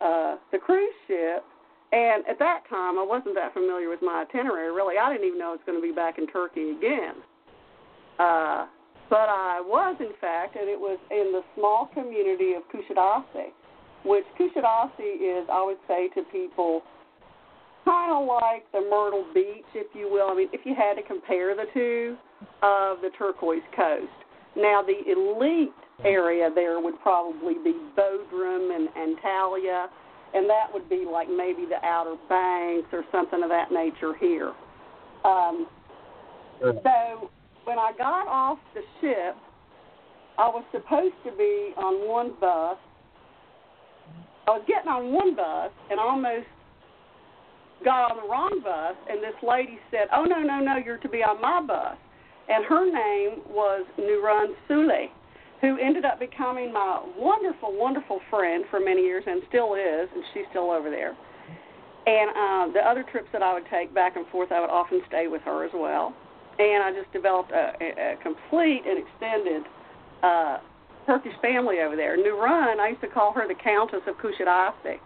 uh, 0.00 0.36
the 0.52 0.58
cruise 0.58 0.94
ship, 1.06 1.44
and 1.92 2.24
at 2.28 2.38
that 2.38 2.62
time 2.70 2.98
I 2.98 3.04
wasn't 3.06 3.34
that 3.34 3.52
familiar 3.52 3.88
with 3.88 4.00
my 4.02 4.24
itinerary. 4.28 4.72
Really, 4.72 4.96
I 4.98 5.12
didn't 5.12 5.26
even 5.26 5.38
know 5.38 5.48
I 5.48 5.52
was 5.52 5.60
going 5.66 5.78
to 5.78 5.86
be 5.86 5.94
back 5.94 6.18
in 6.18 6.26
Turkey 6.28 6.70
again. 6.70 7.14
Uh, 8.18 8.66
but 9.08 9.28
I 9.28 9.62
was, 9.62 9.96
in 10.00 10.12
fact, 10.20 10.56
and 10.56 10.68
it 10.68 10.78
was 10.78 10.98
in 11.10 11.30
the 11.32 11.42
small 11.54 11.90
community 11.94 12.54
of 12.54 12.62
Kushadasi, 12.72 13.54
which 14.04 14.24
Kushadasi 14.38 15.42
is, 15.42 15.48
I 15.52 15.62
would 15.64 15.78
say 15.86 16.08
to 16.14 16.22
people, 16.32 16.82
kind 17.86 18.12
of 18.12 18.26
like 18.26 18.70
the 18.72 18.80
Myrtle 18.90 19.24
Beach, 19.32 19.64
if 19.74 19.86
you 19.94 20.10
will. 20.10 20.28
I 20.28 20.34
mean, 20.34 20.48
if 20.52 20.66
you 20.66 20.74
had 20.74 20.94
to 20.94 21.02
compare 21.02 21.54
the 21.54 21.64
two 21.72 22.16
of 22.62 23.00
the 23.00 23.10
turquoise 23.16 23.62
coast. 23.74 24.12
Now, 24.56 24.82
the 24.82 25.10
elite 25.10 25.70
area 26.04 26.50
there 26.54 26.80
would 26.80 27.00
probably 27.00 27.54
be 27.54 27.74
Bodrum 27.96 28.74
and 28.74 28.88
Antalya, 28.90 29.86
and 30.34 30.50
that 30.50 30.66
would 30.72 30.88
be 30.88 31.06
like 31.10 31.28
maybe 31.28 31.64
the 31.64 31.84
Outer 31.86 32.16
Banks 32.28 32.88
or 32.92 33.04
something 33.12 33.42
of 33.42 33.48
that 33.48 33.70
nature 33.70 34.14
here. 34.18 34.52
Um, 35.24 35.66
so 36.60 37.30
when 37.64 37.78
I 37.78 37.92
got 37.96 38.26
off 38.26 38.58
the 38.74 38.80
ship, 39.00 39.36
I 40.38 40.48
was 40.48 40.64
supposed 40.72 41.14
to 41.24 41.32
be 41.36 41.72
on 41.76 42.08
one 42.08 42.34
bus. 42.40 42.76
I 44.46 44.50
was 44.50 44.62
getting 44.68 44.88
on 44.88 45.12
one 45.12 45.34
bus 45.34 45.70
and 45.90 45.98
almost 45.98 46.46
got 47.84 48.10
on 48.10 48.16
the 48.16 48.28
wrong 48.28 48.60
bus, 48.62 48.96
and 49.08 49.22
this 49.22 49.36
lady 49.42 49.78
said, 49.90 50.08
"Oh 50.12 50.24
no, 50.24 50.40
no, 50.40 50.60
no, 50.60 50.76
you're 50.76 50.98
to 50.98 51.08
be 51.08 51.22
on 51.22 51.40
my 51.40 51.60
bus." 51.60 51.96
And 52.48 52.64
her 52.64 52.86
name 52.86 53.42
was 53.48 53.84
Nuran 53.98 54.54
Sule, 54.68 55.10
who 55.60 55.78
ended 55.78 56.04
up 56.04 56.20
becoming 56.20 56.72
my 56.72 57.02
wonderful, 57.18 57.76
wonderful 57.76 58.20
friend 58.30 58.64
for 58.70 58.78
many 58.78 59.02
years 59.02 59.24
and 59.26 59.42
still 59.48 59.74
is, 59.74 60.08
and 60.14 60.22
she's 60.32 60.44
still 60.50 60.70
over 60.70 60.90
there. 60.90 61.16
And 62.06 62.30
uh, 62.30 62.72
the 62.72 62.88
other 62.88 63.04
trips 63.10 63.28
that 63.32 63.42
I 63.42 63.52
would 63.52 63.66
take 63.68 63.92
back 63.92 64.14
and 64.16 64.26
forth, 64.28 64.52
I 64.52 64.60
would 64.60 64.70
often 64.70 65.00
stay 65.08 65.26
with 65.26 65.42
her 65.42 65.64
as 65.64 65.72
well. 65.74 66.14
And 66.58 66.84
I 66.84 66.92
just 66.92 67.12
developed 67.12 67.50
a, 67.50 67.72
a, 67.82 68.16
complete 68.22 68.82
and 68.86 69.02
extended 69.02 69.62
uh, 70.22 70.58
Turkish 71.04 71.34
family 71.42 71.80
over 71.80 71.96
there. 71.96 72.16
Nuran, 72.16 72.78
I 72.78 72.88
used 72.90 73.00
to 73.00 73.08
call 73.08 73.32
her 73.32 73.48
the 73.48 73.54
Countess 73.54 74.02
of 74.06 74.14
Kushadasi. 74.16 74.98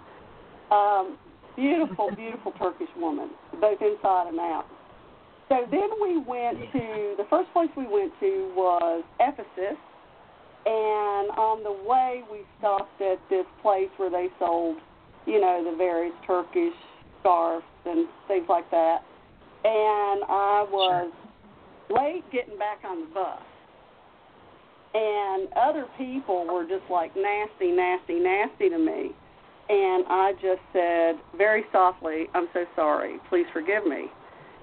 Um, 0.71 1.17
beautiful, 1.57 2.11
beautiful 2.14 2.52
Turkish 2.59 2.88
woman, 2.97 3.30
both 3.61 3.80
inside 3.80 4.28
and 4.28 4.38
out. 4.38 4.66
So 5.49 5.66
then 5.71 5.88
we 6.00 6.19
went 6.19 6.59
to 6.73 7.14
the 7.16 7.25
first 7.28 7.52
place 7.52 7.69
we 7.76 7.87
went 7.87 8.12
to 8.21 8.52
was 8.54 9.02
Ephesus, 9.19 9.78
and 10.66 11.30
on 11.37 11.62
the 11.64 11.88
way 11.88 12.23
we 12.30 12.42
stopped 12.59 13.00
at 13.00 13.19
this 13.28 13.47
place 13.62 13.88
where 13.97 14.11
they 14.11 14.28
sold, 14.38 14.76
you 15.26 15.40
know, 15.40 15.69
the 15.69 15.76
various 15.76 16.14
Turkish 16.26 16.75
scarves 17.21 17.64
and 17.85 18.07
things 18.28 18.47
like 18.49 18.71
that. 18.71 18.99
And 19.64 20.23
I 20.28 20.66
was 20.71 21.12
late 21.90 22.25
getting 22.33 22.59
back 22.59 22.80
on 22.87 23.00
the 23.00 23.14
bus. 23.14 23.42
And 24.92 25.49
other 25.54 25.87
people 25.97 26.47
were 26.47 26.64
just 26.64 26.88
like 26.90 27.14
nasty, 27.16 27.71
nasty, 27.71 28.19
nasty 28.19 28.69
to 28.71 28.78
me. 28.78 29.12
And 29.71 30.05
I 30.09 30.33
just 30.43 30.61
said 30.73 31.15
very 31.39 31.62
softly, 31.71 32.27
I'm 32.35 32.49
so 32.53 32.65
sorry. 32.75 33.19
Please 33.29 33.47
forgive 33.53 33.87
me. 33.87 34.07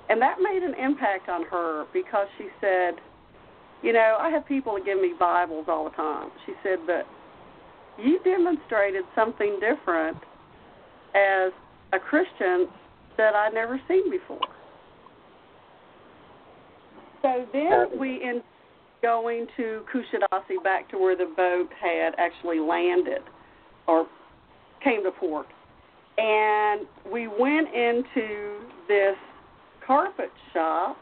And 0.09 0.21
that 0.21 0.35
made 0.41 0.63
an 0.63 0.73
impact 0.73 1.29
on 1.29 1.43
her 1.45 1.85
because 1.93 2.27
she 2.37 2.47
said, 2.59 2.95
You 3.81 3.93
know, 3.93 4.17
I 4.19 4.29
have 4.29 4.45
people 4.45 4.73
that 4.73 4.83
give 4.83 4.99
me 4.99 5.13
Bibles 5.17 5.67
all 5.69 5.85
the 5.85 5.95
time. 5.95 6.29
She 6.45 6.51
said, 6.61 6.79
But 6.85 7.07
you 7.97 8.19
demonstrated 8.25 9.05
something 9.15 9.61
different 9.61 10.17
as 11.15 11.53
a 11.93 11.99
Christian 11.99 12.67
that 13.17 13.33
I'd 13.33 13.53
never 13.53 13.79
seen 13.87 14.11
before. 14.11 14.41
So 17.21 17.45
then 17.53 17.97
we 17.97 18.21
end 18.21 18.43
going 19.01 19.47
to 19.55 19.83
Kushadasi 19.93 20.61
back 20.65 20.89
to 20.89 20.97
where 20.97 21.15
the 21.15 21.31
boat 21.37 21.69
had 21.81 22.13
actually 22.17 22.59
landed 22.59 23.21
or 23.87 24.05
came 24.83 25.03
to 25.03 25.11
port. 25.11 25.47
And 26.17 26.87
we 27.11 27.27
went 27.27 27.67
into 27.73 28.59
this 28.87 29.15
carpet 29.85 30.31
shop 30.53 30.97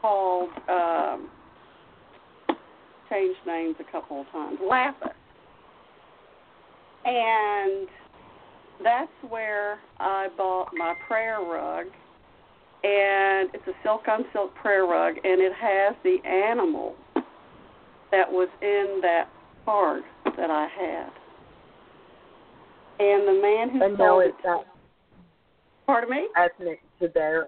called 0.00 0.50
um, 0.68 1.30
changed 3.08 3.38
names 3.46 3.76
a 3.80 3.92
couple 3.92 4.20
of 4.20 4.26
times. 4.30 4.58
Lapis, 4.68 5.08
and 7.04 7.88
that's 8.82 9.10
where 9.28 9.78
I 9.98 10.28
bought 10.36 10.70
my 10.76 10.94
prayer 11.06 11.40
rug, 11.40 11.86
and 12.84 13.50
it's 13.54 13.66
a 13.66 13.72
silk 13.82 14.02
on 14.08 14.24
silk 14.32 14.54
prayer 14.54 14.84
rug, 14.84 15.14
and 15.22 15.40
it 15.40 15.52
has 15.52 15.94
the 16.04 16.18
animal 16.28 16.94
that 18.10 18.30
was 18.30 18.48
in 18.60 19.00
that 19.02 19.28
card 19.64 20.02
that 20.36 20.50
I 20.50 20.68
had. 20.78 21.21
And 23.02 23.26
the 23.26 23.42
man 23.42 23.70
who 23.70 23.82
And 23.84 23.96
sold 23.98 24.22
is 24.24 24.28
it, 24.30 24.34
that 24.44 24.64
pardon 25.86 26.10
me, 26.10 26.28
ethnic 26.36 26.80
to 27.00 27.08
their? 27.12 27.46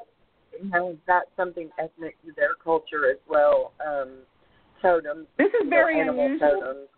Now 0.65 0.91
is 0.91 0.97
that 1.07 1.25
something 1.37 1.71
ethnic 1.79 2.21
to 2.27 2.33
their 2.35 2.55
culture 2.63 3.09
as 3.11 3.19
well? 3.29 3.73
Um, 3.85 4.19
totems. 4.83 5.27
this 5.39 5.49
is 5.63 5.69
very 5.69 6.01
unusual. 6.01 6.39
Totems. 6.61 6.89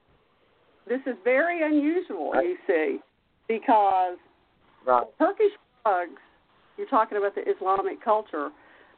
This 0.88 1.00
is 1.06 1.16
very 1.24 1.62
unusual, 1.66 2.32
Right. 2.32 2.46
you 2.46 2.56
see, 2.66 2.98
because 3.48 4.16
Right. 4.84 5.06
Turkish 5.18 5.52
rugs, 5.84 6.20
you're 6.76 6.86
talking 6.88 7.18
about 7.18 7.34
the 7.34 7.42
Islamic 7.48 8.00
culture, 8.00 8.50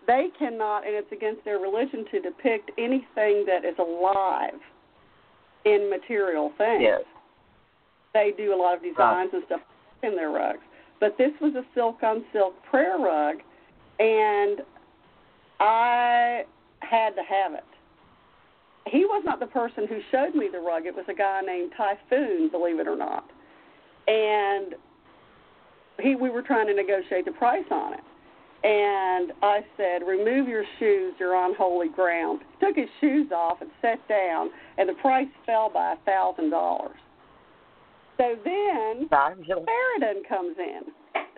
they 0.06 0.28
cannot, 0.38 0.86
and 0.86 0.94
it's 0.94 1.10
against 1.12 1.44
their 1.44 1.58
religion 1.58 2.04
to 2.10 2.20
depict 2.20 2.70
anything 2.78 3.44
that 3.46 3.64
is 3.64 3.76
alive 3.78 4.60
in 5.64 5.88
material 5.90 6.50
things. 6.58 6.82
Yes. 6.82 7.02
They 8.14 8.32
do 8.36 8.54
a 8.54 8.56
lot 8.56 8.76
of 8.76 8.82
designs 8.82 9.30
and 9.32 9.42
stuff 9.46 9.60
in 10.02 10.16
their 10.16 10.30
rugs. 10.30 10.60
But 11.00 11.16
this 11.18 11.32
was 11.40 11.54
a 11.54 11.64
silk 11.74 12.02
on 12.02 12.24
silk 12.32 12.54
prayer 12.68 12.98
rug, 12.98 13.36
and 13.98 14.60
I 15.60 16.44
had 16.80 17.10
to 17.10 17.22
have 17.22 17.54
it. 17.54 17.64
He 18.90 19.04
was 19.04 19.22
not 19.24 19.38
the 19.38 19.46
person 19.46 19.86
who 19.86 20.00
showed 20.10 20.34
me 20.34 20.48
the 20.50 20.60
rug. 20.60 20.86
It 20.86 20.94
was 20.94 21.04
a 21.08 21.14
guy 21.14 21.40
named 21.44 21.72
Typhoon, 21.76 22.48
believe 22.50 22.78
it 22.80 22.88
or 22.88 22.96
not. 22.96 23.24
And 24.06 24.74
he 26.00 26.14
we 26.14 26.30
were 26.30 26.42
trying 26.42 26.66
to 26.68 26.74
negotiate 26.74 27.24
the 27.24 27.32
price 27.32 27.66
on 27.70 27.94
it. 27.94 28.00
And 28.64 29.32
I 29.42 29.60
said, 29.76 30.06
Remove 30.06 30.48
your 30.48 30.64
shoes, 30.78 31.14
you're 31.20 31.36
on 31.36 31.54
holy 31.54 31.88
ground. 31.88 32.40
He 32.58 32.66
took 32.66 32.76
his 32.76 32.88
shoes 33.00 33.30
off 33.32 33.60
and 33.60 33.70
sat 33.82 34.06
down 34.08 34.50
and 34.78 34.88
the 34.88 34.94
price 34.94 35.28
fell 35.46 35.70
by 35.72 35.92
a 35.92 35.96
thousand 36.04 36.50
dollars. 36.50 36.96
So 38.18 38.36
then. 38.44 39.08
Sheridan 39.66 40.22
comes 40.28 40.56
in, 40.58 40.80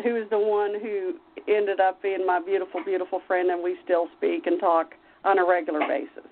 who 0.03 0.17
is 0.17 0.29
the 0.31 0.39
one 0.39 0.75
who 0.81 1.15
ended 1.47 1.81
up 1.81 2.03
being 2.03 2.27
my 2.27 2.41
beautiful, 2.45 2.83
beautiful 2.85 3.21
friend, 3.27 3.51
and 3.51 3.63
we 3.63 3.77
still 3.85 4.09
speak 4.17 4.47
and 4.47 4.59
talk 4.59 4.93
on 5.25 5.39
a 5.39 5.45
regular 5.47 5.81
basis. 5.81 6.31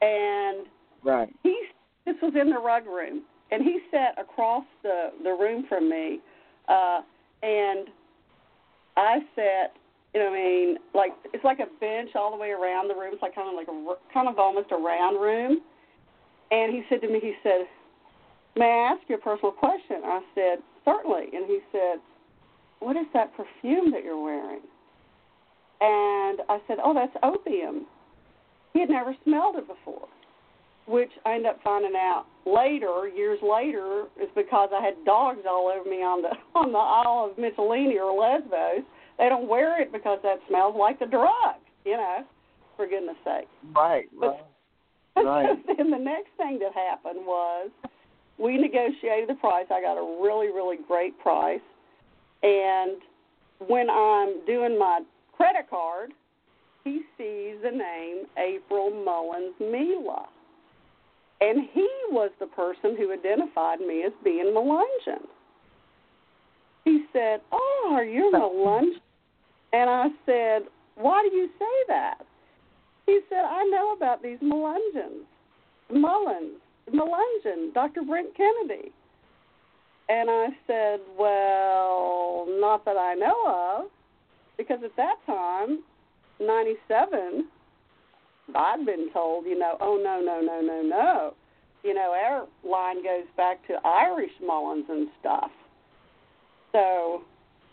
And 0.00 0.66
Right. 1.02 1.28
he 1.42 1.56
this 2.04 2.16
was 2.22 2.32
in 2.40 2.50
the 2.50 2.58
rug 2.58 2.86
room 2.86 3.22
and 3.50 3.62
he 3.62 3.80
sat 3.90 4.18
across 4.18 4.64
the 4.82 5.10
the 5.22 5.30
room 5.30 5.64
from 5.68 5.88
me 5.88 6.20
uh 6.68 7.00
and 7.42 7.88
i 8.96 9.18
sat 9.36 9.76
you 10.14 10.20
know 10.20 10.30
i 10.30 10.32
mean 10.32 10.76
like 10.94 11.12
it's 11.32 11.44
like 11.44 11.60
a 11.60 11.68
bench 11.80 12.10
all 12.14 12.30
the 12.30 12.36
way 12.36 12.50
around 12.50 12.88
the 12.88 12.94
room 12.94 13.10
it's 13.12 13.22
like 13.22 13.34
kind 13.34 13.48
of 13.48 13.54
like 13.54 13.68
a 13.68 14.12
kind 14.12 14.28
of 14.28 14.38
almost 14.38 14.72
a 14.72 14.76
round 14.76 15.20
room 15.20 15.60
and 16.50 16.72
he 16.72 16.82
said 16.88 17.00
to 17.00 17.08
me 17.08 17.20
he 17.20 17.34
said 17.42 17.66
may 18.56 18.64
i 18.66 18.92
ask 18.92 19.00
you 19.08 19.16
a 19.16 19.18
personal 19.18 19.52
question 19.52 19.96
i 20.04 20.20
said 20.34 20.58
certainly 20.84 21.26
and 21.32 21.46
he 21.46 21.58
said 21.72 21.98
what 22.80 22.96
is 22.96 23.06
that 23.12 23.30
perfume 23.36 23.90
that 23.90 24.04
you're 24.04 24.22
wearing 24.22 24.60
and 25.80 26.40
i 26.48 26.58
said 26.66 26.78
oh 26.82 26.94
that's 26.94 27.16
opium 27.22 27.86
he 28.72 28.80
had 28.80 28.90
never 28.90 29.14
smelled 29.24 29.56
it 29.56 29.66
before 29.66 30.08
which 30.88 31.10
I 31.26 31.34
ended 31.34 31.50
up 31.50 31.60
finding 31.62 31.94
out 31.94 32.24
later, 32.46 33.08
years 33.14 33.38
later, 33.42 34.04
is 34.20 34.28
because 34.34 34.70
I 34.74 34.82
had 34.82 34.94
dogs 35.04 35.40
all 35.48 35.70
over 35.72 35.88
me 35.88 35.98
on 35.98 36.22
the 36.22 36.30
on 36.58 36.72
the 36.72 36.78
Isle 36.78 37.30
of 37.30 37.36
Mytilene 37.36 37.94
or 38.00 38.18
Lesbos. 38.18 38.84
They 39.18 39.28
don't 39.28 39.48
wear 39.48 39.80
it 39.82 39.92
because 39.92 40.18
that 40.22 40.38
smells 40.48 40.74
like 40.78 40.98
the 40.98 41.06
drug, 41.06 41.60
you 41.84 41.92
know. 41.92 42.24
For 42.76 42.86
goodness 42.86 43.16
sake. 43.24 43.48
Right. 43.74 44.06
But- 44.18 44.26
Right. 45.16 45.24
Right. 45.24 45.58
then 45.76 45.90
the 45.90 45.98
next 45.98 46.28
thing 46.36 46.60
that 46.60 46.72
happened 46.74 47.26
was 47.26 47.70
we 48.38 48.56
negotiated 48.56 49.28
the 49.28 49.34
price. 49.34 49.66
I 49.70 49.80
got 49.80 49.96
a 49.96 50.22
really, 50.22 50.48
really 50.48 50.76
great 50.86 51.18
price. 51.18 51.60
And 52.42 52.98
when 53.66 53.90
I'm 53.90 54.44
doing 54.46 54.78
my 54.78 55.00
credit 55.36 55.68
card, 55.68 56.12
he 56.84 57.02
sees 57.16 57.56
the 57.62 57.70
name 57.70 58.26
April 58.38 58.90
Mullins 58.90 59.54
Mela. 59.60 60.28
And 61.40 61.68
he 61.72 61.88
was 62.10 62.30
the 62.40 62.46
person 62.46 62.96
who 62.96 63.12
identified 63.12 63.80
me 63.80 64.02
as 64.04 64.12
being 64.24 64.52
Melungeon. 64.54 65.26
He 66.84 67.04
said, 67.12 67.40
Oh, 67.52 68.00
you're 68.02 68.04
you 68.04 68.32
Melungeon? 68.32 69.00
And 69.72 69.90
I 69.90 70.06
said, 70.26 70.62
Why 70.96 71.26
do 71.28 71.36
you 71.36 71.48
say 71.58 71.64
that? 71.88 72.18
He 73.06 73.20
said, 73.28 73.44
I 73.44 73.64
know 73.64 73.94
about 73.96 74.22
these 74.22 74.38
Melungeons. 74.38 75.24
Mullins, 75.90 76.60
Melungeon, 76.92 77.72
Dr. 77.74 78.02
Brent 78.02 78.34
Kennedy. 78.36 78.92
And 80.08 80.30
I 80.30 80.48
said, 80.66 81.00
Well, 81.18 82.46
not 82.60 82.84
that 82.84 82.96
I 82.96 83.14
know 83.14 83.80
of, 83.80 83.90
because 84.56 84.78
at 84.84 84.96
that 84.96 85.16
time, 85.26 85.82
97, 86.40 87.46
I'd 88.54 88.86
been 88.86 89.10
told, 89.12 89.44
you 89.44 89.58
know, 89.58 89.76
oh, 89.80 90.00
no, 90.02 90.20
no, 90.20 90.40
no, 90.40 90.60
no, 90.60 90.82
no. 90.82 91.34
You 91.84 91.94
know, 91.94 92.12
our 92.12 92.46
line 92.68 93.02
goes 93.02 93.26
back 93.36 93.64
to 93.68 93.74
Irish 93.84 94.32
Mullins 94.44 94.86
and 94.88 95.08
stuff. 95.20 95.50
So 96.72 97.22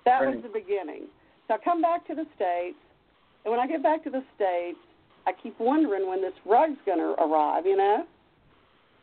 that 0.05 0.21
was 0.21 0.37
the 0.43 0.49
beginning. 0.49 1.03
So 1.47 1.55
I 1.55 1.57
come 1.63 1.81
back 1.81 2.05
to 2.07 2.15
the 2.15 2.25
States, 2.35 2.77
and 3.43 3.51
when 3.51 3.59
I 3.59 3.67
get 3.67 3.81
back 3.81 4.03
to 4.03 4.09
the 4.09 4.23
States, 4.35 4.77
I 5.27 5.31
keep 5.41 5.59
wondering 5.59 6.07
when 6.07 6.21
this 6.21 6.33
rug's 6.45 6.77
going 6.85 6.99
to 6.99 7.15
arrive, 7.21 7.65
you 7.65 7.77
know? 7.77 8.05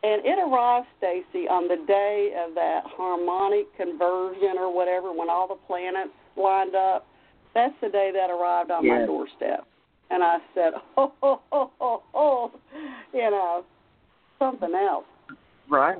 And 0.04 0.24
it 0.24 0.38
arrived, 0.38 0.88
Stacy, 0.98 1.46
on 1.46 1.68
the 1.68 1.84
day 1.86 2.34
of 2.44 2.54
that 2.56 2.82
harmonic 2.84 3.74
convergence 3.76 4.58
or 4.58 4.74
whatever, 4.74 5.12
when 5.12 5.30
all 5.30 5.46
the 5.46 5.54
planets 5.66 6.10
lined 6.36 6.74
up. 6.74 7.06
That's 7.54 7.74
the 7.80 7.88
day 7.88 8.10
that 8.12 8.30
arrived 8.30 8.70
on 8.70 8.86
my 8.86 9.06
doorstep. 9.06 9.66
And 10.10 10.22
I 10.22 10.38
said, 10.54 10.72
oh, 10.96 11.12
oh, 11.22 11.40
oh, 11.52 11.70
oh, 11.80 12.02
oh, 12.14 12.52
you 13.12 13.30
know, 13.30 13.64
something 14.38 14.74
else. 14.74 15.04
Right. 15.70 15.98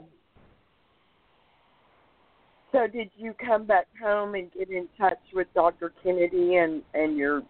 So 2.72 2.86
did 2.86 3.10
you 3.16 3.34
come 3.34 3.66
back 3.66 3.86
home 4.02 4.34
and 4.34 4.50
get 4.52 4.70
in 4.70 4.88
touch 4.98 5.18
with 5.34 5.46
Dr. 5.54 5.92
Kennedy 6.02 6.56
and 6.56 6.82
and 6.94 7.18
your 7.18 7.42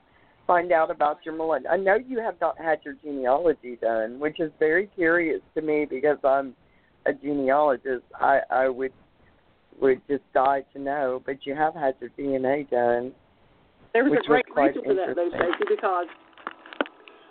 find 0.47 0.73
out 0.73 0.91
about 0.91 1.19
your 1.25 1.35
Melungeon? 1.35 1.71
I 1.71 1.77
know 1.77 1.97
you 1.97 2.21
have 2.21 2.35
not 2.41 2.59
had 2.59 2.81
your 2.85 2.95
genealogy 2.95 3.77
done, 3.81 4.19
which 4.19 4.41
is 4.41 4.51
very 4.59 4.89
curious 4.95 5.41
to 5.55 5.63
me 5.63 5.87
because 5.89 6.19
I'm 6.25 6.55
a 7.07 7.13
genealogist. 7.13 8.05
I 8.21 8.41
I 8.51 8.69
would 8.69 8.93
would 9.81 10.01
just 10.09 10.23
die 10.35 10.65
to 10.73 10.79
know, 10.79 11.23
but 11.25 11.45
you 11.47 11.55
have 11.55 11.75
had 11.75 11.95
your 12.01 12.11
DNA 12.11 12.69
done. 12.71 13.13
There 13.93 14.05
was 14.05 14.19
a 14.25 14.27
great 14.27 14.45
was 14.55 14.69
reason 14.69 14.83
for 14.85 14.95
that, 14.95 15.17
though. 15.17 15.29
Stacey, 15.29 15.65
because 15.69 16.07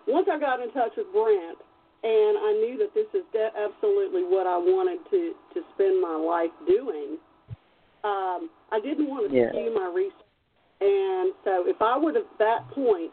once 0.07 0.27
I 0.31 0.39
got 0.39 0.59
in 0.59 0.71
touch 0.73 0.91
with 0.97 1.07
Brent, 1.13 1.57
and 2.03 2.37
I 2.37 2.51
knew 2.61 2.77
that 2.79 2.93
this 2.93 3.07
is 3.13 3.25
de- 3.31 3.53
absolutely 3.57 4.23
what 4.23 4.47
I 4.47 4.57
wanted 4.57 4.99
to 5.09 5.33
to 5.53 5.59
spend 5.75 6.01
my 6.01 6.15
life 6.15 6.53
doing. 6.67 7.17
Um, 8.03 8.49
I 8.71 8.79
didn't 8.81 9.07
want 9.07 9.29
to 9.29 9.35
Yeah. 9.35 9.49
skew 9.49 9.73
my 9.77 9.85
research, 9.93 10.25
and 10.81 11.33
so 11.45 11.63
if 11.69 11.81
I 11.81 11.97
would 11.97 12.15
have 12.15 12.25
at 12.25 12.39
that 12.39 12.61
point 12.73 13.11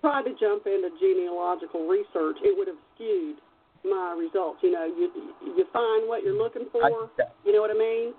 tried 0.00 0.24
to 0.24 0.34
jump 0.40 0.66
into 0.66 0.90
genealogical 0.98 1.86
research, 1.86 2.36
it 2.42 2.56
would 2.56 2.66
have 2.66 2.80
skewed 2.94 3.36
my 3.84 4.16
results. 4.18 4.58
You 4.62 4.72
know, 4.72 4.86
you 4.86 5.10
you 5.40 5.64
find 5.72 6.08
what 6.08 6.22
you're 6.22 6.36
looking 6.36 6.66
for. 6.72 7.08
You 7.44 7.52
know 7.52 7.60
what 7.60 7.70
I 7.70 7.78
mean? 7.78 8.12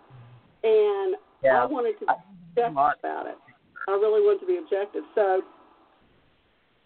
And 0.63 1.15
Yeah. 1.43 1.63
I 1.63 1.65
wanted 1.65 1.99
to 1.99 2.05
be 2.05 2.61
objective 2.61 2.71
about 2.71 3.27
it. 3.27 3.37
I 3.87 3.91
really 3.93 4.21
wanted 4.21 4.41
to 4.41 4.47
be 4.47 4.57
objective. 4.57 5.03
So 5.15 5.41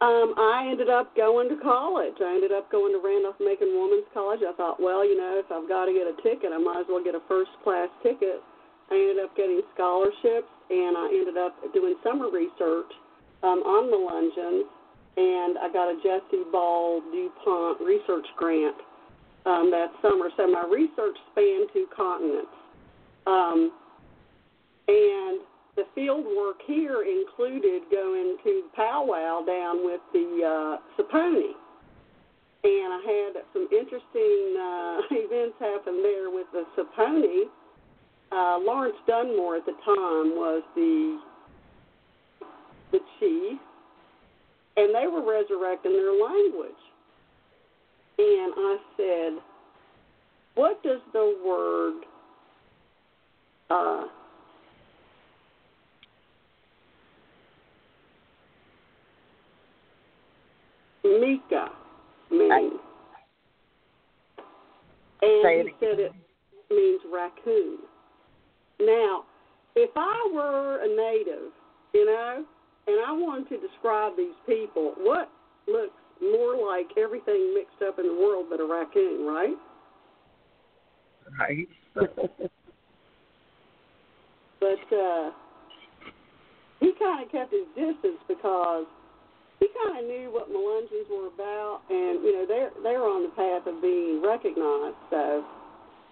um, 0.01 0.33
I 0.37 0.67
ended 0.71 0.89
up 0.89 1.15
going 1.15 1.49
to 1.49 1.57
college. 1.61 2.15
I 2.19 2.35
ended 2.35 2.51
up 2.51 2.71
going 2.71 2.91
to 2.91 2.99
Randolph 3.03 3.39
Macon 3.39 3.71
Women's 3.75 4.07
College. 4.13 4.41
I 4.47 4.53
thought, 4.55 4.79
well, 4.79 5.05
you 5.07 5.15
know, 5.15 5.39
if 5.39 5.51
I've 5.51 5.67
got 5.67 5.85
to 5.85 5.93
get 5.93 6.07
a 6.07 6.15
ticket, 6.23 6.51
I 6.51 6.57
might 6.57 6.81
as 6.81 6.87
well 6.89 7.03
get 7.03 7.15
a 7.15 7.23
first 7.27 7.51
class 7.63 7.89
ticket. 8.01 8.41
I 8.91 8.95
ended 8.95 9.23
up 9.23 9.35
getting 9.35 9.61
scholarships, 9.73 10.51
and 10.69 10.97
I 10.97 11.09
ended 11.13 11.37
up 11.37 11.55
doing 11.73 11.95
summer 12.03 12.29
research 12.29 12.91
um, 13.43 13.59
on 13.61 13.91
Melungeons, 13.91 14.65
and 15.17 15.57
I 15.57 15.69
got 15.71 15.89
a 15.89 15.95
Jesse 16.01 16.43
Ball 16.51 17.01
DuPont 17.11 17.81
research 17.81 18.25
grant 18.35 18.75
um, 19.45 19.71
that 19.71 19.91
summer. 20.01 20.29
So 20.37 20.47
my 20.47 20.65
research 20.69 21.17
spanned 21.31 21.69
two 21.73 21.87
continents. 21.95 22.51
Um, 23.27 23.71
and 24.87 25.41
the 25.75 25.83
field 25.93 26.25
work 26.25 26.57
here 26.65 27.03
included 27.03 27.83
going 27.91 28.37
to 28.43 28.63
powwow 28.75 29.43
down 29.45 29.85
with 29.85 30.01
the 30.13 30.41
uh, 30.43 31.01
Saponi. 31.01 31.51
And 32.63 32.93
I 32.93 33.01
had 33.05 33.43
some 33.53 33.67
interesting 33.71 34.57
uh, 34.57 35.01
events 35.11 35.55
happen 35.59 36.01
there 36.01 36.29
with 36.29 36.47
the 36.51 36.65
Saponi. 36.77 37.45
Uh, 38.31 38.57
Lawrence 38.59 38.97
Dunmore 39.07 39.57
at 39.57 39.65
the 39.65 39.73
time 39.85 40.35
was 40.35 40.63
the 40.75 41.19
the 42.91 42.99
chief, 43.19 43.59
and 44.77 44.93
they 44.93 45.07
were 45.07 45.21
resurrecting 45.21 45.93
their 45.93 46.11
language. 46.11 46.71
And 48.17 48.53
I 48.55 48.77
said, 48.97 49.43
"What 50.55 50.81
does 50.83 50.99
the 51.13 51.37
word 51.45 52.03
uh, 53.69 54.07
Mika 61.03 61.69
mean? 62.31 62.71
And 65.21 65.67
he 65.67 65.73
said 65.79 65.99
it 65.99 66.11
means 66.69 67.01
raccoon. 67.11 67.77
Now, 68.79 69.23
if 69.75 69.91
I 69.95 70.31
were 70.33 70.83
a 70.83 70.87
native, 70.87 71.51
you 71.93 72.05
know, 72.05 72.45
and 72.87 72.97
I 73.05 73.11
wanted 73.11 73.49
to 73.49 73.67
describe 73.67 74.15
these 74.17 74.35
people, 74.45 74.93
what 74.99 75.29
looks 75.67 75.93
more 76.21 76.55
like 76.55 76.87
everything 76.97 77.53
mixed 77.53 77.81
up 77.85 77.99
in 77.99 78.07
the 78.07 78.13
world 78.13 78.47
but 78.49 78.59
a 78.59 78.65
raccoon, 78.65 79.25
right? 79.25 79.55
Right. 81.39 81.67
But 84.65 84.97
uh, 84.97 85.29
he 86.79 86.91
kind 86.97 87.23
of 87.23 87.31
kept 87.31 87.51
his 87.51 87.67
distance 87.75 88.17
because 88.27 88.85
he 89.59 89.67
kind 89.83 89.99
of 89.99 90.05
knew 90.05 90.33
what 90.33 90.49
Melungeons 90.49 91.05
were 91.05 91.27
about, 91.27 91.81
and 91.89 92.23
you 92.23 92.33
know 92.33 92.45
they're 92.47 92.71
they're 92.81 93.03
on 93.03 93.23
the 93.23 93.33
path 93.37 93.67
of 93.67 93.81
being 93.81 94.23
recognized. 94.25 94.97
So, 95.11 95.45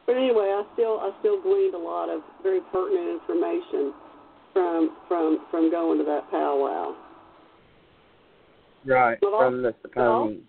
but 0.05 0.15
anyway, 0.17 0.51
I 0.51 0.63
still 0.73 0.99
I 0.99 1.11
still 1.19 1.41
gleaned 1.41 1.73
a 1.73 1.77
lot 1.77 2.09
of 2.09 2.21
very 2.41 2.61
pertinent 2.71 3.21
information 3.21 3.93
from 4.51 4.97
from 5.07 5.45
from 5.49 5.71
going 5.71 5.97
to 5.99 6.05
that 6.05 6.29
powwow. 6.29 6.95
right. 8.85 9.17
Well, 9.21 9.39
From 9.39 9.63
the 9.63 9.73
Saponi. 9.85 10.41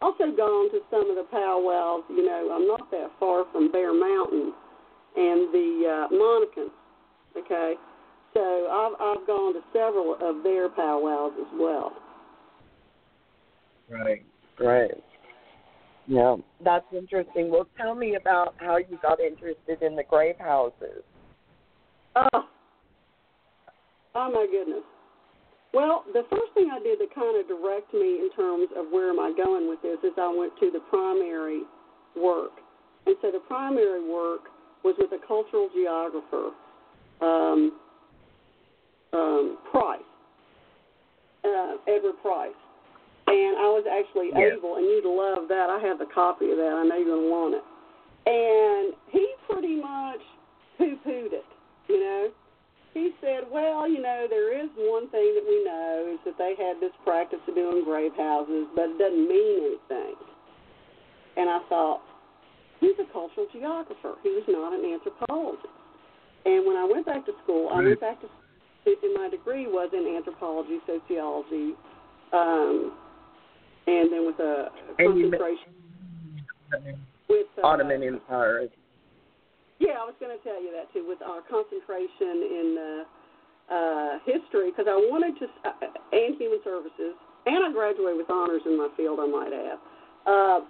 Also 0.00 0.24
gone 0.36 0.70
to 0.72 0.80
some 0.90 1.08
of 1.10 1.16
the 1.16 1.26
powwows. 1.30 2.02
You 2.08 2.26
know, 2.26 2.50
I'm 2.52 2.66
not 2.66 2.90
that 2.90 3.10
far 3.20 3.44
from 3.52 3.70
Bear 3.70 3.92
Mountain 3.94 4.52
and 5.16 5.54
the 5.54 6.08
uh, 6.10 6.14
Monacans. 6.14 6.72
Okay, 7.36 7.74
so 8.34 8.40
I've 8.40 9.00
I've 9.00 9.26
gone 9.26 9.54
to 9.54 9.60
several 9.72 10.16
of 10.20 10.42
their 10.42 10.68
powwows 10.70 11.32
as 11.38 11.58
well. 11.58 11.92
Right. 13.88 14.24
Right. 14.58 15.04
Yeah, 16.12 16.36
that's 16.62 16.84
interesting. 16.92 17.50
Well, 17.50 17.66
tell 17.78 17.94
me 17.94 18.16
about 18.16 18.54
how 18.58 18.76
you 18.76 18.98
got 19.00 19.18
interested 19.18 19.80
in 19.80 19.96
the 19.96 20.02
grave 20.02 20.34
houses. 20.38 21.00
Oh, 22.14 22.44
oh 24.14 24.30
my 24.30 24.46
goodness. 24.52 24.84
Well, 25.72 26.04
the 26.12 26.24
first 26.28 26.52
thing 26.52 26.68
I 26.70 26.80
did 26.82 26.98
that 26.98 27.14
kind 27.14 27.40
of 27.40 27.48
direct 27.48 27.94
me 27.94 28.20
in 28.20 28.28
terms 28.36 28.68
of 28.76 28.92
where 28.92 29.08
am 29.08 29.20
I 29.20 29.32
going 29.34 29.70
with 29.70 29.80
this 29.80 29.96
is 30.04 30.12
I 30.18 30.28
went 30.36 30.52
to 30.60 30.70
the 30.70 30.80
primary 30.90 31.62
work. 32.14 32.60
And 33.06 33.16
so 33.22 33.30
the 33.30 33.40
primary 33.48 34.06
work 34.06 34.42
was 34.84 34.94
with 34.98 35.12
a 35.12 35.26
cultural 35.26 35.70
geographer, 35.74 36.50
um, 37.22 37.72
um, 39.14 39.56
Price, 39.70 40.00
uh, 41.42 41.76
Edward 41.88 42.20
Price. 42.20 42.52
And 43.32 43.56
I 43.56 43.68
was 43.72 43.84
actually 43.88 44.30
Yeah. 44.30 44.52
able, 44.54 44.76
and 44.76 44.84
you'd 44.84 45.04
love 45.04 45.48
that. 45.48 45.70
I 45.70 45.78
have 45.80 45.98
the 45.98 46.06
copy 46.06 46.50
of 46.52 46.58
that. 46.58 46.72
I 46.72 46.84
know 46.84 46.96
you're 46.96 47.16
going 47.16 47.24
to 47.24 47.30
want 47.30 47.54
it. 47.54 47.64
And 48.28 48.94
he 49.08 49.26
pretty 49.48 49.76
much 49.76 50.20
poo 50.78 50.96
pooed 51.04 51.32
it, 51.32 51.44
you 51.88 51.98
know 51.98 52.30
he 52.94 53.12
said, 53.20 53.48
"Well, 53.50 53.88
you 53.88 54.00
know, 54.00 54.26
there 54.28 54.52
is 54.52 54.68
one 54.76 55.08
thing 55.08 55.34
that 55.34 55.44
we 55.48 55.64
know 55.64 56.12
is 56.12 56.20
that 56.24 56.36
they 56.36 56.54
had 56.54 56.78
this 56.80 56.92
practice 57.04 57.40
of 57.48 57.54
doing 57.54 57.84
grave 57.84 58.12
houses, 58.16 58.68
but 58.76 58.90
it 58.90 58.98
doesn't 58.98 59.28
mean 59.28 59.64
anything." 59.64 60.16
And 61.36 61.48
I 61.48 61.60
thought, 61.70 62.02
he's 62.80 62.98
a 63.00 63.10
cultural 63.12 63.46
geographer. 63.52 64.16
He 64.22 64.28
was 64.28 64.44
not 64.48 64.74
an 64.74 64.84
anthropologist. 64.84 65.72
And 66.44 66.66
when 66.66 66.76
I 66.76 66.84
went 66.84 67.06
back 67.06 67.24
to 67.24 67.32
school, 67.42 67.70
I 67.70 67.80
went 67.80 68.00
back 68.00 68.20
to 68.20 68.28
and 68.84 69.14
my 69.14 69.28
degree 69.30 69.68
was 69.68 69.90
in 69.92 70.16
anthropology, 70.16 70.80
sociology, 70.86 71.74
um, 72.32 72.92
and 73.86 74.12
then 74.12 74.26
with 74.26 74.38
a 74.38 74.70
And 74.98 75.12
concentration 75.12 75.72
with 77.28 77.46
uh, 77.58 77.66
Ottoman 77.66 78.02
Empire. 78.02 78.68
yeah, 79.78 79.98
I 79.98 80.04
was 80.04 80.14
going 80.20 80.36
to 80.36 80.42
tell 80.44 80.62
you 80.62 80.70
that 80.76 80.92
too, 80.92 81.04
with 81.08 81.22
our 81.22 81.42
concentration 81.42 82.36
in 82.44 82.68
uh, 82.78 83.74
uh, 83.74 84.12
history, 84.26 84.70
because 84.70 84.86
I 84.86 84.94
wanted 84.94 85.38
to, 85.40 85.46
uh, 85.64 85.72
and 86.12 86.36
human 86.36 86.60
services, 86.62 87.16
and 87.46 87.64
I 87.64 87.72
graduated 87.72 88.18
with 88.18 88.30
honors 88.30 88.62
in 88.66 88.76
my 88.76 88.88
field, 88.96 89.18
I 89.18 89.26
might 89.26 89.52
add. 89.52 89.78
Uh, 90.26 90.60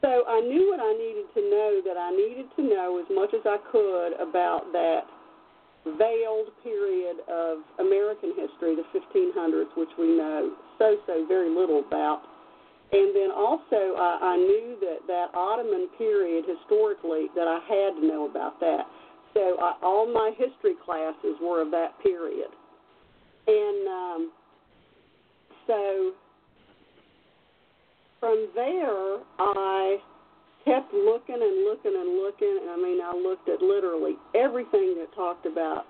so 0.00 0.22
I 0.28 0.40
knew 0.40 0.70
what 0.70 0.78
I 0.80 0.92
needed 0.94 1.26
to 1.34 1.42
know, 1.42 1.82
that 1.84 1.98
I 1.98 2.10
needed 2.14 2.46
to 2.56 2.62
know 2.62 3.02
as 3.02 3.08
much 3.10 3.34
as 3.34 3.42
I 3.44 3.58
could 3.70 4.14
about 4.22 4.70
that 4.72 5.02
veiled 5.84 6.54
period 6.62 7.16
of 7.28 7.58
American 7.78 8.30
history, 8.36 8.76
the 8.76 8.86
1500s, 8.94 9.74
which 9.76 9.90
we 9.98 10.16
know 10.16 10.54
so, 10.78 10.96
so 11.06 11.26
very 11.26 11.48
little 11.48 11.80
about. 11.80 12.22
And 12.90 13.14
then 13.14 13.30
also, 13.30 13.96
I, 13.98 14.32
I 14.32 14.36
knew 14.36 14.76
that 14.80 15.06
that 15.06 15.26
Ottoman 15.34 15.88
period 15.98 16.44
historically 16.48 17.26
that 17.34 17.46
I 17.46 17.60
had 17.68 18.00
to 18.00 18.06
know 18.06 18.28
about 18.30 18.60
that. 18.60 18.86
So 19.34 19.56
I, 19.60 19.74
all 19.82 20.06
my 20.12 20.32
history 20.38 20.74
classes 20.84 21.36
were 21.42 21.60
of 21.60 21.70
that 21.70 22.00
period. 22.02 22.48
And 23.46 23.88
um, 23.88 24.32
so 25.66 26.12
from 28.20 28.48
there, 28.54 29.18
I 29.38 29.98
kept 30.64 30.92
looking 30.92 31.40
and 31.40 31.64
looking 31.64 31.94
and 31.94 32.16
looking. 32.16 32.58
And 32.62 32.70
I 32.70 32.76
mean, 32.76 33.00
I 33.02 33.14
looked 33.14 33.48
at 33.48 33.60
literally 33.60 34.16
everything 34.34 34.96
that 34.98 35.14
talked 35.14 35.46
about 35.46 35.86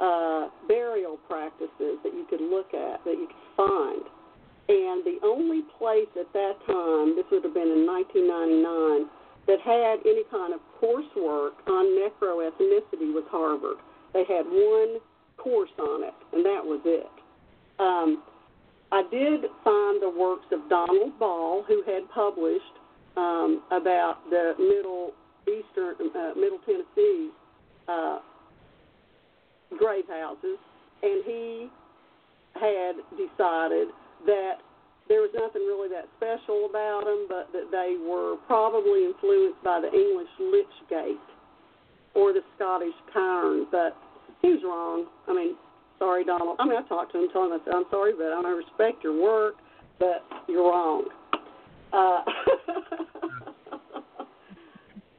uh, 0.00 0.48
burial 0.68 1.18
practices 1.28 1.98
that 2.02 2.12
you 2.12 2.26
could 2.28 2.40
look 2.40 2.74
at, 2.74 3.02
that 3.04 3.16
you 3.16 3.28
could 3.28 3.56
find. 3.56 4.02
And 4.68 5.04
the 5.04 5.18
only 5.22 5.62
place 5.78 6.08
at 6.18 6.32
that 6.32 6.54
time, 6.66 7.16
this 7.16 7.24
would 7.30 7.44
have 7.44 7.52
been 7.52 7.68
in 7.68 7.84
1999, 7.84 9.10
that 9.46 9.60
had 9.60 10.00
any 10.08 10.24
kind 10.30 10.54
of 10.54 10.60
coursework 10.80 11.52
on 11.68 11.84
necroethnicity 12.00 13.12
was 13.12 13.24
Harvard. 13.28 13.76
They 14.14 14.24
had 14.24 14.46
one 14.46 15.00
course 15.36 15.70
on 15.78 16.04
it, 16.04 16.14
and 16.32 16.44
that 16.44 16.64
was 16.64 16.80
it. 16.84 17.10
Um, 17.78 18.22
I 18.90 19.02
did 19.10 19.44
find 19.62 20.00
the 20.00 20.08
works 20.08 20.46
of 20.52 20.68
Donald 20.70 21.18
Ball, 21.18 21.64
who 21.66 21.82
had 21.82 22.08
published 22.10 22.64
um, 23.16 23.62
about 23.70 24.18
the 24.30 24.54
Middle 24.58 25.12
Eastern, 25.42 25.94
uh, 26.14 26.32
Middle 26.38 26.60
Tennessee 26.64 27.30
uh, 27.88 28.20
grave 29.76 30.04
houses, 30.08 30.58
and 31.02 31.24
he 31.24 31.68
had 32.54 32.94
decided 33.16 33.88
that 34.26 34.58
there 35.08 35.20
was 35.20 35.30
nothing 35.34 35.62
really 35.62 35.88
that 35.88 36.08
special 36.16 36.66
about 36.68 37.04
them, 37.04 37.26
but 37.28 37.52
that 37.52 37.70
they 37.70 37.96
were 38.00 38.36
probably 38.46 39.04
influenced 39.04 39.62
by 39.62 39.80
the 39.80 39.92
English 39.92 40.28
lich 40.40 40.66
gate 40.88 41.20
or 42.14 42.32
the 42.32 42.40
Scottish 42.56 42.94
cairn. 43.12 43.66
But 43.70 43.96
he 44.40 44.48
was 44.48 44.62
wrong. 44.64 45.04
I 45.28 45.34
mean, 45.34 45.56
sorry, 45.98 46.24
Donald. 46.24 46.56
I 46.58 46.64
mean, 46.64 46.76
I 46.76 46.82
talked 46.88 47.12
to 47.12 47.22
him, 47.22 47.28
told 47.32 47.52
him, 47.52 47.60
I 47.60 47.64
said, 47.64 47.74
I'm 47.74 47.84
sorry, 47.90 48.12
but 48.16 48.32
I 48.32 48.40
don't 48.40 48.56
respect 48.56 49.04
your 49.04 49.20
work, 49.20 49.56
but 49.98 50.24
you're 50.48 50.70
wrong. 50.70 51.04
Uh, 51.92 52.22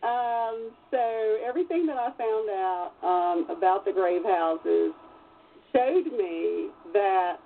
um, 0.05 0.71
so 0.91 1.37
everything 1.47 1.85
that 1.85 1.97
I 1.97 2.11
found 2.17 2.49
out 2.49 2.91
um, 3.03 3.45
about 3.55 3.85
the 3.85 3.93
grave 3.93 4.23
houses 4.23 4.93
showed 5.71 6.07
me 6.17 6.69
that 6.93 7.37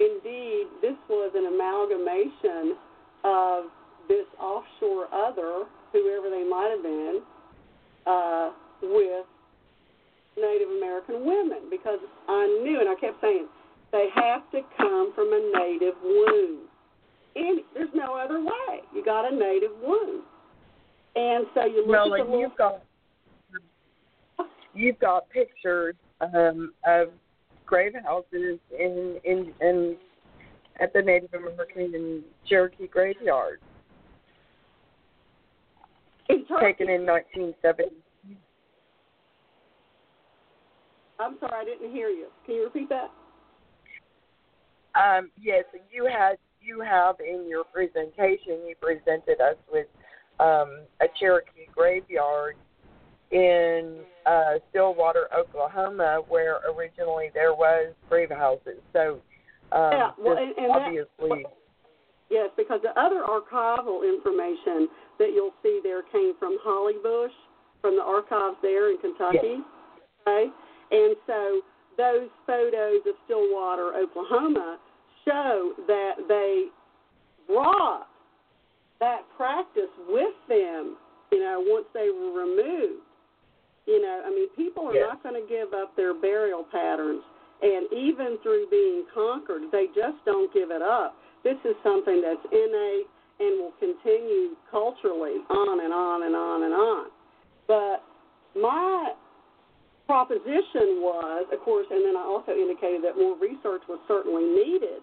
indeed 0.00 0.66
this 0.80 0.96
was 1.08 1.32
an 1.34 1.46
amalgamation 1.46 2.76
of 3.24 3.64
this 4.08 4.26
offshore 4.40 5.06
other, 5.12 5.64
whoever 5.92 6.30
they 6.30 6.44
might 6.48 6.70
have 6.70 6.82
been, 6.82 7.20
uh, 8.06 8.50
with 8.82 9.26
Native 10.36 10.70
American 10.76 11.26
women 11.26 11.70
because 11.70 11.98
I 12.28 12.46
knew, 12.62 12.80
and 12.80 12.88
I 12.88 12.94
kept 12.94 13.20
saying, 13.20 13.46
they 13.92 14.08
have 14.14 14.50
to 14.52 14.60
come 14.78 15.12
from 15.14 15.32
a 15.32 15.52
native 15.58 15.94
womb. 16.02 16.60
And 17.34 17.60
there's 17.74 17.90
no 17.94 18.16
other 18.16 18.40
way. 18.40 18.80
You 18.94 19.04
got 19.04 19.30
a 19.30 19.34
native 19.34 19.72
womb. 19.82 20.22
And 21.14 21.46
so 21.54 21.64
you 21.66 21.86
look 21.86 21.88
Well, 21.88 22.14
at 22.14 22.18
the 22.18 22.24
little, 22.24 22.40
you've 22.40 22.56
got 22.56 22.82
you've 24.74 24.98
got 24.98 25.28
pictures 25.28 25.94
um, 26.20 26.72
of 26.86 27.08
grave 27.66 27.92
houses 28.04 28.58
in 28.78 29.18
in 29.24 29.52
in 29.60 29.96
at 30.80 30.92
the 30.92 31.02
Native 31.02 31.34
American 31.34 31.94
and 31.94 32.22
Cherokee 32.48 32.86
graveyard, 32.86 33.60
In 36.28 36.46
taken 36.60 36.88
in 36.88 37.06
1970. 37.06 37.94
I'm 41.20 41.36
sorry, 41.38 41.52
I 41.54 41.64
didn't 41.64 41.92
hear 41.92 42.08
you. 42.08 42.26
Can 42.46 42.56
you 42.56 42.64
repeat 42.64 42.88
that? 42.88 43.10
Um, 44.94 45.30
yes, 45.40 45.64
you 45.90 46.06
had 46.06 46.36
you 46.60 46.80
have 46.80 47.16
in 47.20 47.48
your 47.48 47.64
presentation 47.64 48.66
you 48.66 48.74
presented 48.80 49.40
us 49.40 49.56
with 49.70 49.86
um, 50.40 50.84
a 51.00 51.06
Cherokee 51.18 51.68
graveyard 51.74 52.56
in 53.32 53.96
uh, 54.26 54.58
Stillwater, 54.70 55.26
Oklahoma, 55.36 56.20
where 56.28 56.58
originally 56.76 57.30
there 57.34 57.54
was 57.54 57.92
grave 58.08 58.30
houses. 58.30 58.78
So 58.92 59.18
um, 59.72 59.92
Yeah, 59.92 60.10
well, 60.18 60.36
and- 60.36 60.56
and 60.58 60.70
that- 60.70 60.86
obviously, 60.86 61.46
Yes, 62.30 62.48
because 62.56 62.80
the 62.80 62.98
other 62.98 63.20
archival 63.28 64.08
information 64.08 64.88
that 65.18 65.32
you'll 65.34 65.52
see 65.62 65.80
there 65.82 66.02
came 66.04 66.32
from 66.38 66.56
Holly 66.62 66.94
Bush, 67.02 67.32
from 67.82 67.96
the 67.96 68.02
archives 68.02 68.56
there 68.62 68.90
in 68.90 68.96
Kentucky. 68.98 69.60
Okay, 70.26 70.50
and 70.92 71.16
so 71.26 71.60
those 71.98 72.30
photos 72.46 73.04
of 73.04 73.14
Stillwater, 73.26 73.92
Oklahoma, 73.96 74.78
show 75.26 75.74
that 75.86 76.14
they 76.26 76.68
brought 77.46 78.08
that 79.00 79.28
practice 79.36 79.90
with 80.08 80.32
them. 80.48 80.96
You 81.32 81.40
know, 81.40 81.60
once 81.66 81.86
they 81.92 82.08
were 82.08 82.32
removed. 82.32 83.02
You 83.86 84.00
know, 84.00 84.22
I 84.24 84.30
mean, 84.30 84.48
people 84.54 84.86
are 84.88 84.94
Yes. 84.94 85.08
not 85.08 85.22
going 85.22 85.34
to 85.34 85.46
give 85.48 85.74
up 85.74 85.94
their 85.96 86.14
burial 86.14 86.64
patterns, 86.64 87.22
and 87.62 87.92
even 87.92 88.38
through 88.42 88.66
being 88.70 89.04
conquered, 89.12 89.70
they 89.70 89.86
just 89.88 90.24
don't 90.24 90.52
give 90.52 90.70
it 90.70 90.82
up. 90.82 91.16
This 91.42 91.58
is 91.64 91.74
something 91.82 92.20
that's 92.20 92.44
innate 92.52 93.08
and 93.40 93.58
will 93.60 93.74
continue 93.80 94.54
culturally 94.70 95.42
on 95.50 95.80
and 95.80 95.92
on 95.92 96.22
and 96.22 96.36
on 96.36 96.62
and 96.62 96.74
on. 96.74 97.06
But 97.66 98.04
my 98.54 99.14
proposition 100.06 101.00
was, 101.02 101.46
of 101.52 101.60
course, 101.60 101.86
and 101.90 102.04
then 102.04 102.16
I 102.16 102.22
also 102.22 102.52
indicated 102.52 103.02
that 103.02 103.16
more 103.16 103.36
research 103.36 103.82
was 103.88 103.98
certainly 104.06 104.44
needed, 104.44 105.02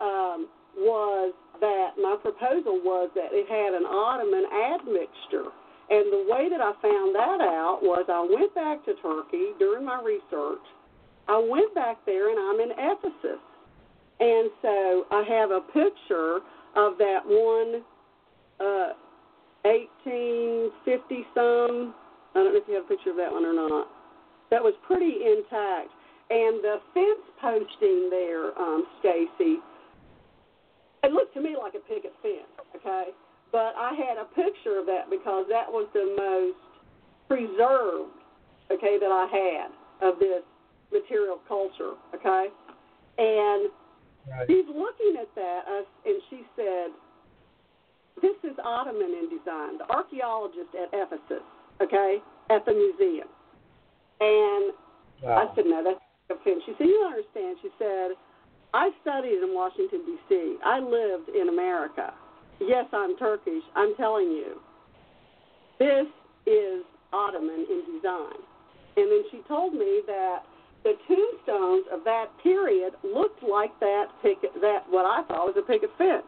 um, 0.00 0.46
was 0.76 1.32
that 1.60 1.96
my 1.96 2.16
proposal 2.20 2.78
was 2.84 3.10
that 3.14 3.32
it 3.32 3.48
had 3.48 3.74
an 3.74 3.86
Ottoman 3.86 4.44
admixture. 4.52 5.50
And 5.88 6.12
the 6.12 6.26
way 6.28 6.48
that 6.50 6.60
I 6.60 6.72
found 6.82 7.14
that 7.14 7.40
out 7.40 7.78
was 7.82 8.06
I 8.08 8.26
went 8.28 8.54
back 8.54 8.84
to 8.86 8.94
Turkey 9.00 9.54
during 9.58 9.84
my 9.84 10.02
research. 10.02 10.64
I 11.28 11.38
went 11.38 11.74
back 11.74 11.98
there 12.06 12.30
and 12.30 12.38
I'm 12.38 12.60
in 12.60 12.74
Ephesus. 12.76 13.42
And 14.18 14.50
so 14.62 15.04
I 15.10 15.22
have 15.28 15.50
a 15.50 15.60
picture 15.60 16.40
of 16.74 16.98
that 16.98 17.20
one 17.24 17.82
uh, 18.58 18.92
1850 19.62 21.26
some. 21.34 21.94
I 22.34 22.42
don't 22.42 22.52
know 22.52 22.60
if 22.60 22.68
you 22.68 22.74
have 22.74 22.84
a 22.84 22.88
picture 22.88 23.10
of 23.10 23.16
that 23.16 23.30
one 23.30 23.44
or 23.44 23.54
not. 23.54 23.88
That 24.50 24.62
was 24.62 24.74
pretty 24.86 25.22
intact. 25.22 25.90
And 26.30 26.62
the 26.62 26.78
fence 26.94 27.22
posting 27.40 28.10
there, 28.10 28.56
um, 28.58 28.86
Stacy, 28.98 29.58
it 31.04 31.12
looked 31.12 31.34
to 31.34 31.40
me 31.40 31.56
like 31.56 31.74
a 31.74 31.82
picket 31.86 32.12
fence, 32.22 32.50
okay? 32.74 33.10
But 33.52 33.74
I 33.76 33.94
had 33.94 34.18
a 34.18 34.26
picture 34.34 34.78
of 34.78 34.86
that 34.86 35.08
because 35.08 35.46
that 35.48 35.70
was 35.70 35.86
the 35.94 36.04
most 36.18 36.58
preserved, 37.28 38.18
okay, 38.70 38.98
that 38.98 39.10
I 39.10 39.26
had 39.30 40.08
of 40.08 40.18
this 40.18 40.42
material 40.92 41.38
culture, 41.48 41.94
okay? 42.14 42.48
And 43.18 43.70
she's 44.46 44.66
looking 44.68 45.16
at 45.20 45.32
that, 45.34 45.62
and 46.04 46.22
she 46.28 46.44
said, 46.54 46.90
"This 48.20 48.36
is 48.44 48.58
Ottoman 48.62 49.14
in 49.14 49.28
design." 49.30 49.78
The 49.78 49.90
archaeologist 49.90 50.74
at 50.74 50.92
Ephesus, 50.92 51.42
okay, 51.80 52.22
at 52.50 52.64
the 52.66 52.72
museum, 52.72 53.28
and 54.20 54.72
I 55.26 55.48
said, 55.54 55.66
"No, 55.66 55.82
that's 55.82 56.00
offense." 56.28 56.62
She 56.66 56.74
said, 56.76 56.86
"You 56.86 56.94
don't 57.00 57.12
understand." 57.14 57.58
She 57.62 57.70
said, 57.78 58.16
"I 58.74 58.92
studied 59.00 59.42
in 59.42 59.54
Washington 59.54 60.04
D.C. 60.04 60.58
I 60.62 60.78
lived 60.80 61.30
in 61.30 61.48
America. 61.48 62.12
Yes, 62.60 62.86
I'm 62.92 63.16
Turkish. 63.16 63.62
I'm 63.74 63.94
telling 63.96 64.30
you, 64.30 64.60
this 65.78 66.06
is 66.46 66.84
Ottoman 67.12 67.66
in 67.68 67.82
design." 67.96 68.40
And 68.96 69.10
then 69.12 69.24
she 69.30 69.40
told 69.46 69.74
me 69.74 70.00
that 70.06 70.42
the 70.84 70.94
tombstones 71.06 71.84
of 71.92 72.04
that 72.04 72.26
period 72.42 72.94
looked 73.02 73.42
like 73.42 73.78
that 73.80 74.06
picket 74.22 74.54
that 74.60 74.84
what 74.88 75.04
I 75.04 75.22
thought 75.28 75.46
was 75.46 75.56
a 75.58 75.62
picket 75.62 75.90
fence. 75.98 76.24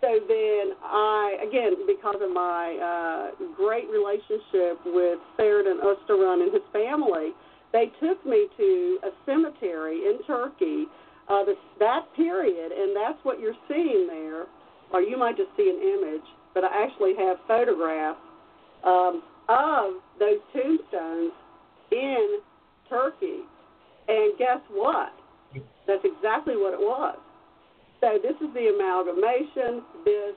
So 0.00 0.18
then 0.28 0.72
I 0.82 1.38
again 1.46 1.86
because 1.86 2.16
of 2.20 2.30
my 2.32 2.76
uh 2.80 3.44
great 3.54 3.88
relationship 3.88 4.80
with 4.84 5.18
Sheridan 5.36 5.78
Osteron 5.84 6.42
and 6.42 6.52
his 6.52 6.62
family, 6.72 7.32
they 7.72 7.92
took 8.00 8.24
me 8.26 8.48
to 8.56 8.98
a 9.04 9.10
cemetery 9.24 10.08
in 10.08 10.18
Turkey, 10.26 10.86
uh 11.28 11.44
this 11.44 11.56
that 11.78 12.06
period 12.16 12.72
and 12.72 12.96
that's 12.96 13.18
what 13.24 13.40
you're 13.40 13.56
seeing 13.68 14.06
there. 14.08 14.46
Or 14.92 15.00
you 15.00 15.18
might 15.18 15.36
just 15.36 15.50
see 15.56 15.68
an 15.68 15.80
image, 15.82 16.26
but 16.54 16.64
I 16.64 16.84
actually 16.84 17.14
have 17.18 17.38
photographs 17.46 18.18
um 18.84 19.22
of 19.48 19.94
those 20.18 20.40
tombstones 20.52 21.32
in 21.92 22.38
Turkey. 22.88 23.40
And 24.08 24.38
guess 24.38 24.60
what? 24.70 25.12
That's 25.86 26.04
exactly 26.04 26.56
what 26.56 26.74
it 26.74 26.80
was. 26.80 27.16
So 28.00 28.18
this 28.22 28.34
is 28.40 28.52
the 28.54 28.74
amalgamation. 28.74 29.82
This 30.04 30.34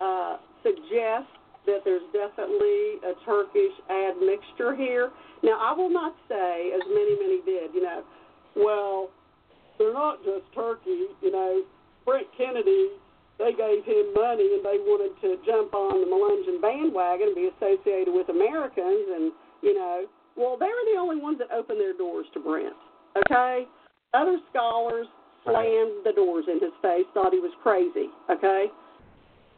uh, 0.00 0.36
suggests 0.62 1.30
that 1.66 1.80
there's 1.84 2.02
definitely 2.12 2.98
a 3.02 3.14
Turkish 3.24 3.74
admixture 3.90 4.74
here. 4.74 5.10
Now, 5.42 5.58
I 5.60 5.72
will 5.76 5.90
not 5.90 6.14
say, 6.28 6.72
as 6.74 6.82
many, 6.88 7.16
many 7.18 7.40
did, 7.44 7.74
you 7.74 7.82
know, 7.82 8.02
well, 8.56 9.10
they're 9.78 9.92
not 9.92 10.18
just 10.24 10.44
Turkey. 10.54 11.06
You 11.22 11.32
know, 11.32 11.62
Brent 12.04 12.26
Kennedy, 12.36 12.90
they 13.38 13.52
gave 13.52 13.84
him 13.84 14.16
money 14.16 14.48
and 14.56 14.64
they 14.64 14.80
wanted 14.80 15.12
to 15.20 15.36
jump 15.44 15.74
on 15.74 16.00
the 16.00 16.08
Melungeon 16.08 16.60
bandwagon 16.60 17.28
and 17.28 17.36
be 17.36 17.50
associated 17.52 18.12
with 18.12 18.28
Americans. 18.28 19.06
And, 19.12 19.32
you 19.60 19.74
know, 19.74 20.06
well, 20.36 20.56
they 20.56 20.66
were 20.66 20.86
the 20.92 20.98
only 20.98 21.20
ones 21.20 21.38
that 21.38 21.52
opened 21.52 21.80
their 21.80 21.92
doors 21.92 22.26
to 22.34 22.40
Brent. 22.40 22.76
Okay? 23.16 23.66
Other 24.14 24.38
scholars 24.50 25.06
slammed 25.44 26.04
the 26.04 26.12
doors 26.16 26.44
in 26.48 26.60
his 26.60 26.72
face, 26.80 27.04
thought 27.12 27.32
he 27.32 27.40
was 27.40 27.52
crazy. 27.62 28.08
Okay? 28.30 28.66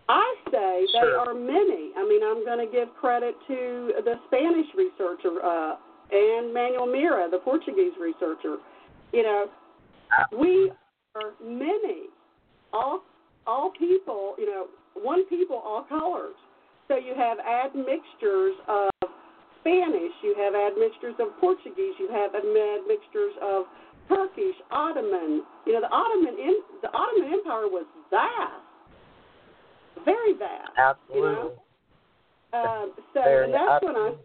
I 0.08 0.34
say 0.50 0.86
they 0.92 1.12
are 1.14 1.34
many. 1.34 1.92
I 1.96 2.02
mean, 2.08 2.22
I'm 2.24 2.44
going 2.44 2.64
to 2.64 2.70
give 2.70 2.88
credit 2.98 3.34
to 3.46 3.92
the 4.04 4.14
Spanish 4.26 4.66
researcher 4.74 5.38
uh, 5.44 5.76
and 6.10 6.52
Manuel 6.52 6.86
Mira, 6.86 7.28
the 7.30 7.38
Portuguese 7.38 7.92
researcher. 8.00 8.56
You 9.12 9.22
know, 9.22 9.46
we 10.38 10.72
are 11.14 11.32
many, 11.44 12.08
all 12.72 13.02
all 13.48 13.72
people. 13.72 14.34
You 14.38 14.46
know, 14.46 14.66
one 14.94 15.24
people, 15.26 15.56
all 15.56 15.84
colors. 15.88 16.36
So 16.86 16.96
you 16.96 17.14
have 17.16 17.38
admixtures 17.40 18.54
of 18.68 18.88
Spanish, 19.60 20.12
you 20.22 20.34
have 20.38 20.54
admixtures 20.54 21.14
of 21.18 21.36
Portuguese, 21.40 21.94
you 21.98 22.08
have 22.12 22.34
admixtures 22.34 23.34
of 23.42 23.64
Turkish, 24.08 24.56
Ottoman. 24.70 25.42
You 25.66 25.74
know, 25.74 25.80
the 25.80 25.92
Ottoman 25.92 26.34
in, 26.38 26.54
the 26.80 26.88
Ottoman 26.88 27.32
Empire 27.32 27.68
was 27.68 27.84
vast, 28.10 28.64
very 30.04 30.32
vast. 30.34 30.70
absolutely. 30.78 31.28
You 31.28 31.34
know? 31.34 31.52
Um, 32.50 32.92
so 33.12 33.20
Very 33.22 33.44
and 33.44 33.54
that's 33.54 33.84
when 33.84 33.96
I 33.96 34.08
absolutely. 34.08 34.24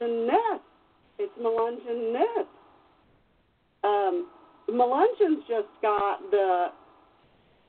the 0.00 0.08
nest. 0.26 0.64
It's 1.18 1.32
Melungeon 1.38 2.12
nest. 2.14 2.48
Um, 3.84 4.28
Melungeon's 4.70 5.44
just 5.46 5.68
got 5.82 6.30
the 6.30 6.68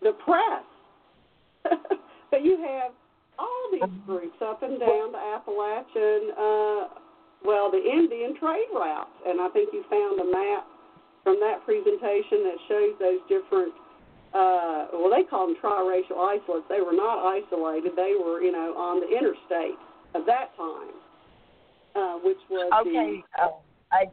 the 0.02 0.13
press, 0.24 0.63
but 2.32 2.43
you 2.43 2.58
have 2.58 2.91
all 3.39 3.65
these 3.71 3.99
groups 4.06 4.38
up 4.41 4.62
and 4.63 4.80
down 4.80 5.12
the 5.12 5.23
Appalachian, 5.36 6.32
uh, 6.38 6.82
well, 7.43 7.71
the 7.71 7.82
Indian 7.82 8.36
trade 8.39 8.71
routes, 8.73 9.12
and 9.28 9.41
I 9.41 9.49
think 9.49 9.69
you 9.73 9.84
found 9.89 10.19
a 10.19 10.28
map 10.32 10.67
from 11.23 11.39
that 11.39 11.63
presentation 11.65 12.43
that 12.43 12.58
shows 12.67 12.93
those 12.99 13.21
different. 13.28 13.73
Uh, 14.34 14.88
well, 14.93 15.12
they 15.12 15.23
call 15.23 15.47
them 15.47 15.56
triracial 15.62 16.17
isolates. 16.17 16.65
They 16.69 16.82
were 16.82 16.95
not 16.95 17.21
isolated. 17.21 17.93
They 17.95 18.15
were, 18.17 18.41
you 18.41 18.52
know, 18.52 18.73
on 18.76 18.99
the 18.99 19.08
interstate 19.08 19.78
of 20.15 20.26
that 20.26 20.56
time, 20.58 20.95
uh, 21.95 22.17
which 22.23 22.39
was 22.49 22.71
Okay, 22.82 23.23
uh, 23.41 23.49
I. 23.91 24.06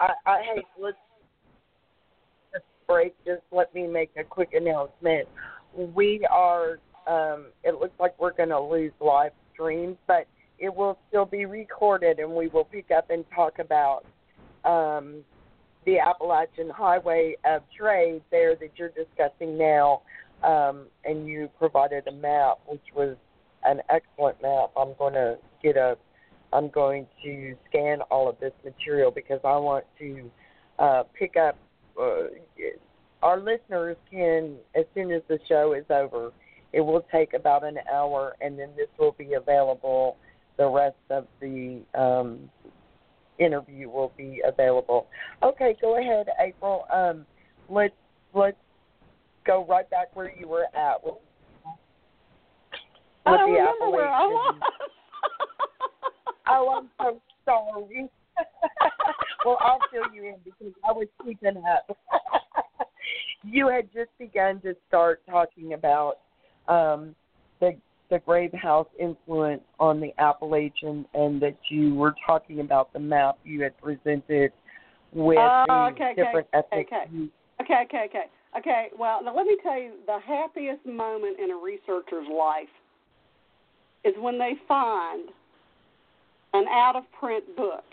I, 0.00 0.12
I 0.26 0.42
hey, 0.54 0.62
let's 0.80 0.96
just 2.52 2.64
break. 2.88 3.14
Just 3.26 3.42
let 3.52 3.74
me 3.74 3.86
make 3.86 4.10
a 4.16 4.24
quick 4.24 4.54
announcement. 4.54 5.28
We 5.76 6.26
are. 6.30 6.78
Um, 7.06 7.46
it 7.64 7.74
looks 7.80 7.98
like 7.98 8.18
we're 8.20 8.32
going 8.32 8.50
to 8.50 8.60
lose 8.60 8.92
live 9.00 9.32
stream, 9.52 9.96
but 10.06 10.26
it 10.58 10.74
will 10.74 10.98
still 11.08 11.24
be 11.24 11.46
recorded, 11.46 12.18
and 12.18 12.30
we 12.30 12.48
will 12.48 12.64
pick 12.64 12.90
up 12.90 13.10
and 13.10 13.24
talk 13.34 13.58
about 13.58 14.04
um, 14.64 15.24
the 15.86 15.98
Appalachian 15.98 16.68
Highway 16.68 17.36
of 17.44 17.62
Trade 17.76 18.22
there 18.30 18.54
that 18.56 18.70
you're 18.76 18.90
discussing 18.90 19.56
now, 19.56 20.02
um, 20.44 20.86
and 21.04 21.26
you 21.26 21.48
provided 21.58 22.06
a 22.06 22.12
map, 22.12 22.58
which 22.66 22.84
was 22.94 23.16
an 23.64 23.80
excellent 23.88 24.40
map. 24.42 24.70
I'm 24.76 24.94
going 24.98 25.14
to 25.14 25.38
get 25.62 25.76
a, 25.76 25.96
I'm 26.52 26.68
going 26.68 27.06
to 27.24 27.54
scan 27.68 28.02
all 28.10 28.28
of 28.28 28.38
this 28.40 28.52
material 28.64 29.10
because 29.10 29.40
I 29.44 29.56
want 29.56 29.84
to 29.98 30.30
uh, 30.78 31.02
pick 31.18 31.36
up. 31.36 31.56
Uh, 32.00 32.24
our 33.22 33.38
listeners 33.38 33.96
can, 34.10 34.56
as 34.74 34.84
soon 34.94 35.10
as 35.12 35.22
the 35.28 35.38
show 35.48 35.74
is 35.74 35.84
over, 35.90 36.32
it 36.72 36.80
will 36.80 37.04
take 37.12 37.34
about 37.34 37.64
an 37.64 37.78
hour, 37.92 38.36
and 38.40 38.58
then 38.58 38.68
this 38.76 38.88
will 38.98 39.12
be 39.12 39.34
available. 39.34 40.16
The 40.56 40.68
rest 40.68 40.96
of 41.10 41.26
the 41.40 41.80
um, 41.94 42.50
interview 43.38 43.88
will 43.88 44.12
be 44.16 44.42
available. 44.46 45.06
Okay, 45.42 45.76
go 45.80 45.98
ahead, 45.98 46.26
April. 46.38 46.84
Um, 46.92 47.26
let's 47.68 47.94
let's 48.34 48.56
go 49.46 49.66
right 49.68 49.88
back 49.90 50.14
where 50.14 50.32
you 50.38 50.46
were 50.46 50.66
at 50.74 51.02
with, 51.02 51.14
I 53.26 53.32
with 53.32 53.40
don't 53.40 53.52
the 53.52 53.58
remember 53.58 53.90
where 53.90 54.08
I 54.08 54.26
was. 54.26 54.60
Oh, 56.52 56.80
I'm 56.80 56.90
so 56.98 57.20
sorry. 57.44 58.08
well, 59.44 59.58
I'll 59.60 59.78
fill 59.92 60.12
you 60.12 60.24
in 60.24 60.36
because 60.44 60.74
I 60.88 60.92
was 60.92 61.06
keeping 61.24 61.62
up. 61.64 61.96
you 63.44 63.68
had 63.68 63.92
just 63.92 64.10
begun 64.18 64.60
to 64.60 64.74
start 64.88 65.22
talking 65.28 65.74
about 65.74 66.18
um, 66.68 67.14
the 67.60 67.76
the 68.10 68.18
grave 68.18 68.52
house 68.52 68.88
influence 68.98 69.62
on 69.78 70.00
the 70.00 70.12
Appalachian, 70.18 71.06
and 71.14 71.40
that 71.40 71.56
you 71.68 71.94
were 71.94 72.14
talking 72.26 72.60
about 72.60 72.92
the 72.92 72.98
map 72.98 73.38
you 73.44 73.62
had 73.62 73.80
presented 73.80 74.52
with 75.12 75.36
the 75.36 75.90
okay, 75.92 76.10
okay, 76.10 76.14
different 76.16 76.46
ethnic 76.52 76.88
okay. 76.88 77.04
groups. 77.08 77.32
Okay, 77.60 77.82
okay, 77.84 78.06
okay. 78.06 78.24
Okay, 78.58 78.88
well, 78.98 79.22
now 79.22 79.34
let 79.34 79.46
me 79.46 79.56
tell 79.62 79.78
you 79.78 79.92
the 80.06 80.18
happiest 80.26 80.84
moment 80.84 81.38
in 81.38 81.52
a 81.52 81.56
researcher's 81.56 82.26
life 82.36 82.66
is 84.04 84.12
when 84.18 84.38
they 84.38 84.54
find 84.66 85.28
an 86.52 86.64
out 86.68 86.96
of 86.96 87.04
print 87.18 87.44
book 87.56 87.84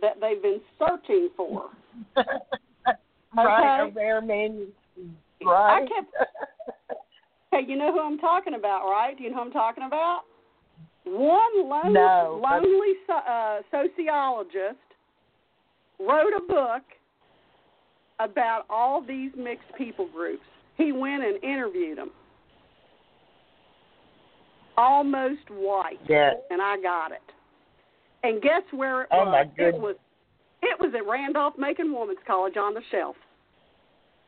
that 0.00 0.20
they've 0.20 0.40
been 0.40 0.60
searching 0.78 1.30
for. 1.36 1.70
right, 3.46 3.80
Okay. 3.82 3.90
a 3.90 3.94
rare 3.94 4.20
manuscript. 4.20 4.74
Right. 5.44 5.82
I 5.82 5.86
kept 5.86 6.12
Hey, 7.52 7.60
you 7.66 7.76
know 7.76 7.92
who 7.92 8.00
I'm 8.00 8.18
talking 8.18 8.54
about, 8.54 8.88
right? 8.90 9.16
Do 9.16 9.24
you 9.24 9.30
know 9.30 9.36
who 9.36 9.42
I'm 9.42 9.52
talking 9.52 9.84
about? 9.84 10.22
One 11.04 11.66
lone, 11.68 11.94
No, 11.94 12.40
lonely 12.42 12.92
so, 13.06 13.14
uh, 13.14 13.60
sociologist 13.70 14.76
wrote 15.98 16.32
a 16.36 16.40
book 16.46 16.82
about 18.20 18.64
all 18.68 19.00
these 19.00 19.30
mixed 19.36 19.68
people 19.78 20.06
groups. 20.12 20.42
He 20.76 20.92
went 20.92 21.24
and 21.24 21.42
interviewed 21.42 21.96
them. 21.96 22.10
Almost 24.76 25.40
white, 25.50 25.98
yes. 26.08 26.36
and 26.50 26.62
I 26.62 26.76
got 26.80 27.10
it. 27.12 27.22
And 28.22 28.40
guess 28.40 28.62
where 28.72 29.02
it 29.02 29.08
Oh, 29.10 29.24
was? 29.24 29.28
my 29.32 29.40
it 29.40 29.56
goodness. 29.56 29.82
was 29.82 29.96
it 30.62 30.78
was 30.80 30.92
at 30.94 31.06
Randolph 31.06 31.54
Macon 31.56 31.92
Women's 31.94 32.18
College 32.26 32.56
on 32.56 32.74
the 32.74 32.80
shelf. 32.90 33.16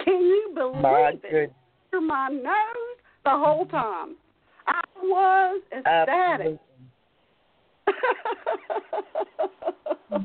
Can 0.04 0.20
you 0.20 0.52
believe 0.54 0.82
My 0.82 1.10
it? 1.10 1.22
good. 1.30 1.54
under 1.92 2.06
my 2.06 2.28
nose 2.28 2.98
the 3.24 3.30
whole 3.30 3.66
time. 3.66 4.16
I 4.66 4.80
was 5.02 5.62
ecstatic. 5.76 6.58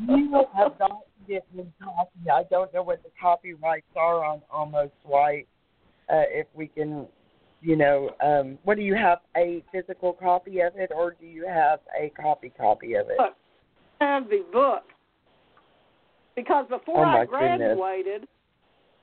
You 0.07 0.43
have 0.55 0.77
got 0.79 0.88
to 0.89 0.95
get 1.27 1.45
me 1.53 1.65
copy. 1.81 2.29
I 2.31 2.43
don't 2.49 2.73
know 2.73 2.83
what 2.83 3.03
the 3.03 3.09
copyrights 3.21 3.85
are 3.95 4.23
on 4.23 4.41
Almost 4.51 4.93
White. 5.03 5.47
Uh, 6.09 6.23
if 6.29 6.47
we 6.53 6.67
can, 6.67 7.07
you 7.61 7.75
know, 7.75 8.11
um, 8.23 8.57
what 8.63 8.77
do 8.77 8.83
you 8.83 8.95
have? 8.95 9.19
A 9.38 9.63
physical 9.71 10.13
copy 10.13 10.61
of 10.61 10.73
it, 10.75 10.91
or 10.95 11.15
do 11.19 11.25
you 11.25 11.47
have 11.47 11.79
a 11.99 12.09
copy 12.21 12.51
copy 12.55 12.93
of 12.95 13.07
it? 13.09 13.17
I 13.19 14.05
have 14.05 14.29
the 14.29 14.43
book 14.51 14.83
because 16.35 16.65
before 16.69 17.05
Oh, 17.05 17.21
I 17.21 17.25
graduated, 17.25 18.27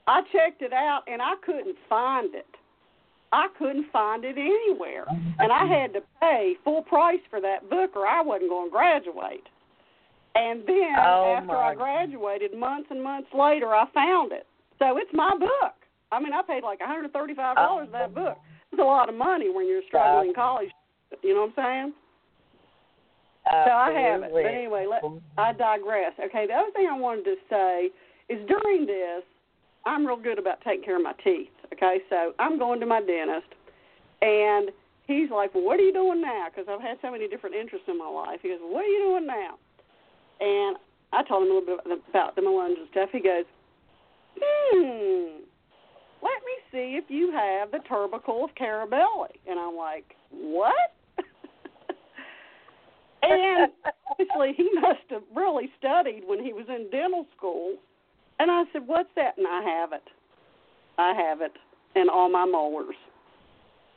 I 0.07 0.21
checked 0.31 0.61
it 0.61 0.73
out 0.73 1.01
and 1.07 1.21
I 1.21 1.33
couldn't 1.45 1.77
find 1.89 2.33
it. 2.35 2.45
I 3.31 3.47
couldn't 3.57 3.91
find 3.91 4.23
it 4.23 4.37
anywhere, 4.37 5.05
and 5.39 5.51
I 5.51 5.65
had 5.65 5.91
to 5.93 6.01
pay 6.21 6.53
full 6.63 6.83
price 6.83 7.19
for 7.31 7.41
that 7.41 7.67
book, 7.67 7.95
or 7.95 8.05
I 8.05 8.21
wasn't 8.21 8.51
going 8.51 8.67
to 8.67 8.71
graduate. 8.71 9.41
And 10.35 10.61
then 10.67 10.93
Oh, 10.99 11.35
after 11.37 11.57
I 11.57 11.73
graduated, 11.73 12.53
months 12.55 12.89
and 12.91 13.01
months 13.01 13.29
later, 13.33 13.73
I 13.73 13.85
found 13.91 14.33
it. 14.33 14.45
So 14.77 14.97
it's 14.97 15.09
my 15.13 15.31
book. 15.39 15.73
I 16.11 16.19
mean, 16.19 16.31
I 16.31 16.43
paid 16.43 16.61
like 16.61 16.79
$135 16.79 17.09
for 17.09 17.87
that 17.91 18.13
book. 18.13 18.37
It's 18.71 18.79
a 18.79 18.83
lot 18.83 19.09
of 19.09 19.15
money 19.15 19.49
when 19.49 19.67
you're 19.67 19.81
struggling 19.87 20.29
in 20.29 20.35
college. 20.35 20.69
You 21.23 21.33
know 21.33 21.41
what 21.55 21.63
I'm 21.63 21.93
saying? 21.93 21.93
So 23.65 23.71
I 23.71 23.91
have 23.91 24.21
it. 24.23 24.31
But 24.31 24.45
anyway, 24.45 24.85
let, 24.89 25.01
I 25.39 25.53
digress. 25.53 26.13
Okay, 26.23 26.45
the 26.47 26.53
other 26.53 26.71
thing 26.75 26.87
I 26.91 26.97
wanted 26.97 27.23
to 27.25 27.35
say 27.49 27.89
is 28.29 28.39
during 28.47 28.85
this, 28.85 29.23
I'm 29.85 30.05
real 30.05 30.17
good 30.17 30.39
about 30.39 30.61
taking 30.61 30.83
care 30.83 30.95
of 30.95 31.03
my 31.03 31.13
teeth. 31.23 31.49
Okay, 31.73 31.99
so 32.09 32.33
I'm 32.39 32.57
going 32.57 32.79
to 32.79 32.85
my 32.85 33.01
dentist, 33.01 33.47
and 34.21 34.69
he's 35.07 35.29
like, 35.29 35.53
"Well, 35.53 35.63
what 35.63 35.79
are 35.79 35.83
you 35.83 35.93
doing 35.93 36.21
now?" 36.21 36.47
Because 36.49 36.67
I've 36.69 36.81
had 36.81 36.97
so 37.01 37.11
many 37.11 37.27
different 37.27 37.55
interests 37.55 37.87
in 37.89 37.97
my 37.97 38.07
life. 38.07 38.39
He 38.41 38.49
goes, 38.49 38.59
"What 38.61 38.85
are 38.85 38.87
you 38.87 38.99
doing 38.99 39.25
now?" 39.25 39.57
And 40.39 40.77
I 41.11 41.23
told 41.23 41.43
him 41.43 41.51
a 41.51 41.53
little 41.55 41.77
bit 41.77 42.03
about 42.09 42.35
the 42.35 42.41
melons 42.41 42.77
and 42.79 42.87
stuff. 42.91 43.09
He 43.11 43.19
goes, 43.19 43.45
"Hmm, 44.39 45.43
let 46.21 46.39
me 46.45 46.55
see 46.71 46.95
if 46.95 47.09
you 47.09 47.31
have 47.31 47.71
the 47.71 47.79
tubercle 47.79 48.45
of 48.45 48.55
Carabelli." 48.55 49.35
And 49.47 49.59
I'm 49.59 49.75
like, 49.75 50.15
"What?" 50.29 50.93
and 53.23 53.71
obviously 54.09 54.53
he 54.53 54.69
must 54.79 55.09
have 55.09 55.23
really 55.35 55.71
studied 55.77 56.23
when 56.25 56.43
he 56.43 56.53
was 56.53 56.65
in 56.69 56.89
dental 56.91 57.25
school. 57.35 57.77
And 58.43 58.51
I 58.51 58.63
said, 58.73 58.85
"What's 58.85 59.07
that?" 59.15 59.37
And 59.37 59.47
I 59.47 59.61
have 59.63 59.93
it. 59.93 60.03
I 60.97 61.13
have 61.13 61.39
it 61.39 61.53
in 61.95 62.09
all 62.09 62.29
my 62.29 62.43
molars. 62.43 62.93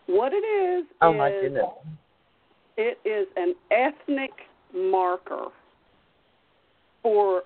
What 0.06 0.32
it 0.32 0.37
is 0.37 0.87
Oh 1.02 1.12
my 1.12 1.30
is 1.30 1.42
goodness. 1.42 1.64
it 2.76 2.98
is 3.04 3.26
an 3.37 3.56
ethnic 3.72 4.30
marker 4.72 5.46
for 7.02 7.42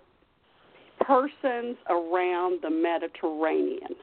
persons 1.01 1.79
around 1.89 2.61
the 2.61 2.69
Mediterranean. 2.69 3.97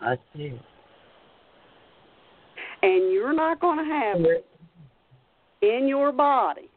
I 0.00 0.16
see. 0.34 0.58
And 2.82 3.12
you're 3.12 3.34
not 3.34 3.60
going 3.60 3.76
to 3.76 3.84
have 3.84 4.20
it 4.20 4.46
in 5.60 5.86
your 5.86 6.10
body 6.10 6.70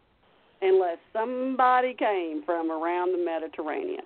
unless 0.62 0.98
somebody 1.14 1.94
came 1.94 2.44
from 2.46 2.70
around 2.70 3.14
the 3.14 3.24
Mediterranean. 3.24 4.04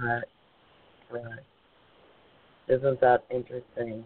Right. 0.00 0.24
Right. 1.10 1.44
Isn't 2.68 3.00
that 3.00 3.24
interesting? 3.30 4.04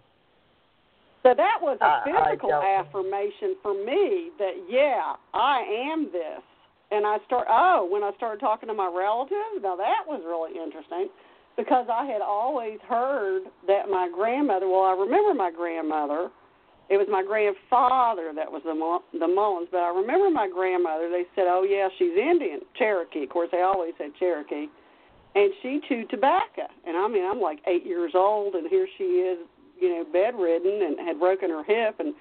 So 1.22 1.35
that 1.35 1.59
was 1.61 1.79
a 1.81 1.85
I- 1.85 2.03
I 2.05 2.25
physical 2.31 2.51
don't- 2.51 2.64
affirmation 2.64 3.57
for 3.62 3.75
me 3.75 4.31
that 4.38 4.55
yeah, 4.68 5.16
I 5.35 5.61
am 5.92 6.11
this. 6.12 6.42
And 6.92 7.05
I 7.07 7.18
start 7.27 7.49
oh, 7.51 7.85
when 7.90 8.03
I 8.05 8.12
started 8.16 8.38
talking 8.40 8.68
to 8.68 8.75
my 8.75 8.87
relatives, 8.87 9.62
now 9.62 9.75
that 9.77 10.07
was 10.07 10.22
really 10.25 10.57
interesting 10.59 11.11
because 11.57 11.88
I 11.90 12.05
had 12.07 12.20
always 12.22 12.79
heard 12.88 13.42
that 13.66 13.88
my 13.88 14.09
grandmother, 14.14 14.68
well 14.68 14.85
I 14.85 14.92
remember 14.92 15.35
my 15.35 15.51
grandmother, 15.51 16.31
it 16.88 16.96
was 16.96 17.09
my 17.11 17.25
grandfather 17.25 18.33
that 18.37 18.51
was 18.51 18.62
the 18.62 19.18
the 19.18 19.27
Mullins, 19.27 19.68
but 19.72 19.79
I 19.83 19.88
remember 19.90 20.31
my 20.31 20.49
grandmother, 20.49 21.11
they 21.11 21.27
said, 21.35 21.46
"Oh 21.49 21.64
yeah, 21.64 21.88
she's 21.99 22.16
Indian, 22.16 22.61
Cherokee." 22.77 23.25
Of 23.25 23.31
course, 23.31 23.51
they 23.51 23.62
always 23.62 23.94
said 23.99 24.14
Cherokee. 24.18 24.68
And 25.37 25.53
she 25.62 25.81
chewed 25.87 26.11
tobacco. 26.11 26.62
And 26.87 26.96
I 26.96 27.07
mean, 27.07 27.25
I'm 27.25 27.40
like 27.40 27.61
8 27.66 27.87
years 27.87 28.12
old 28.14 28.55
and 28.55 28.66
here 28.68 28.88
she 28.99 29.05
is 29.05 29.38
you 29.79 29.90
know, 29.90 30.05
bedridden 30.11 30.83
and 30.83 31.07
had 31.07 31.20
broken 31.20 31.51
her 31.51 31.62
hip 31.62 31.96
and 31.98 32.15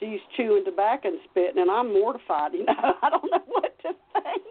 she's 0.00 0.20
chewing 0.36 0.64
tobacco 0.64 1.08
and 1.08 1.18
spitting 1.30 1.60
and 1.60 1.70
I'm 1.70 1.92
mortified, 1.92 2.54
you 2.54 2.64
know. 2.64 2.74
I 3.02 3.10
don't 3.10 3.30
know 3.30 3.44
what 3.46 3.78
to 3.82 3.92
think. 4.14 4.42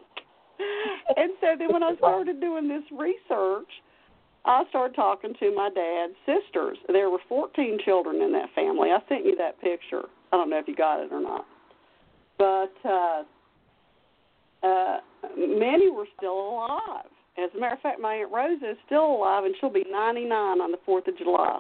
And 1.17 1.31
so 1.41 1.47
then 1.57 1.73
when 1.73 1.83
I 1.83 1.95
started 1.97 2.39
doing 2.39 2.67
this 2.67 2.83
research, 2.91 3.69
I 4.45 4.63
started 4.69 4.95
talking 4.95 5.33
to 5.39 5.55
my 5.55 5.69
dad's 5.69 6.13
sisters. 6.25 6.77
There 6.87 7.09
were 7.09 7.19
14 7.27 7.79
children 7.83 8.21
in 8.21 8.31
that 8.33 8.49
family. 8.53 8.89
I 8.91 8.99
sent 9.09 9.25
you 9.25 9.35
that 9.37 9.59
picture. 9.61 10.03
I 10.31 10.37
don't 10.37 10.49
know 10.49 10.59
if 10.59 10.67
you 10.67 10.75
got 10.75 10.99
it 11.01 11.11
or 11.11 11.21
not. 11.21 11.45
But 12.37 12.73
uh 12.85 13.23
uh 14.63 14.97
many 15.37 15.89
were 15.89 16.07
still 16.17 16.33
alive. 16.33 17.12
As 17.37 17.49
a 17.55 17.59
matter 17.59 17.75
of 17.75 17.81
fact, 17.81 17.99
my 17.99 18.15
Aunt 18.15 18.31
Rosa 18.31 18.71
is 18.71 18.77
still 18.85 19.05
alive 19.05 19.43
and 19.45 19.55
she'll 19.59 19.71
be 19.71 19.85
99 19.89 20.31
on 20.31 20.71
the 20.71 20.77
4th 20.87 21.07
of 21.07 21.17
July. 21.17 21.59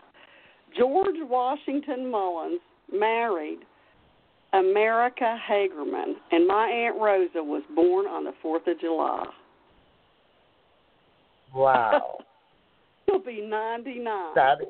George 0.77 1.15
Washington 1.21 2.09
Mullins 2.09 2.61
married 2.91 3.59
America 4.53 5.37
Hagerman, 5.49 6.13
and 6.31 6.47
my 6.47 6.67
Aunt 6.67 6.95
Rosa 7.01 7.43
was 7.43 7.63
born 7.75 8.05
on 8.05 8.23
the 8.23 8.33
4th 8.43 8.71
of 8.71 8.79
July. 8.79 9.25
Wow. 11.53 12.19
He'll 13.07 13.19
be 13.19 13.41
99 13.41 14.35
that 14.35 14.61
is 14.61 14.67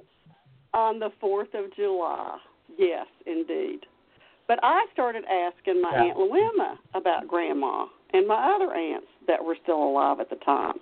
on 0.74 1.00
the 1.00 1.10
4th 1.22 1.54
of 1.54 1.74
July. 1.76 2.38
Yes, 2.78 3.06
indeed. 3.26 3.82
But 4.48 4.60
I 4.64 4.86
started 4.92 5.24
asking 5.26 5.82
my 5.82 5.92
Yeah. 5.94 6.04
Aunt 6.06 6.18
Louima 6.18 6.78
about 6.94 7.28
Grandma 7.28 7.86
and 8.14 8.28
my 8.28 8.56
other 8.56 8.74
aunts 8.74 9.08
that 9.28 9.44
were 9.44 9.58
still 9.64 9.82
alive 9.82 10.20
at 10.20 10.30
the 10.30 10.36
time. 10.38 10.80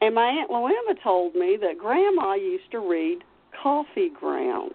And 0.00 0.14
my 0.14 0.28
Aunt 0.28 0.50
Louima 0.50 1.02
told 1.02 1.34
me 1.34 1.58
that 1.60 1.78
Grandma 1.78 2.34
used 2.34 2.70
to 2.72 2.78
read 2.78 3.18
coffee 3.62 4.10
grounds. 4.18 4.74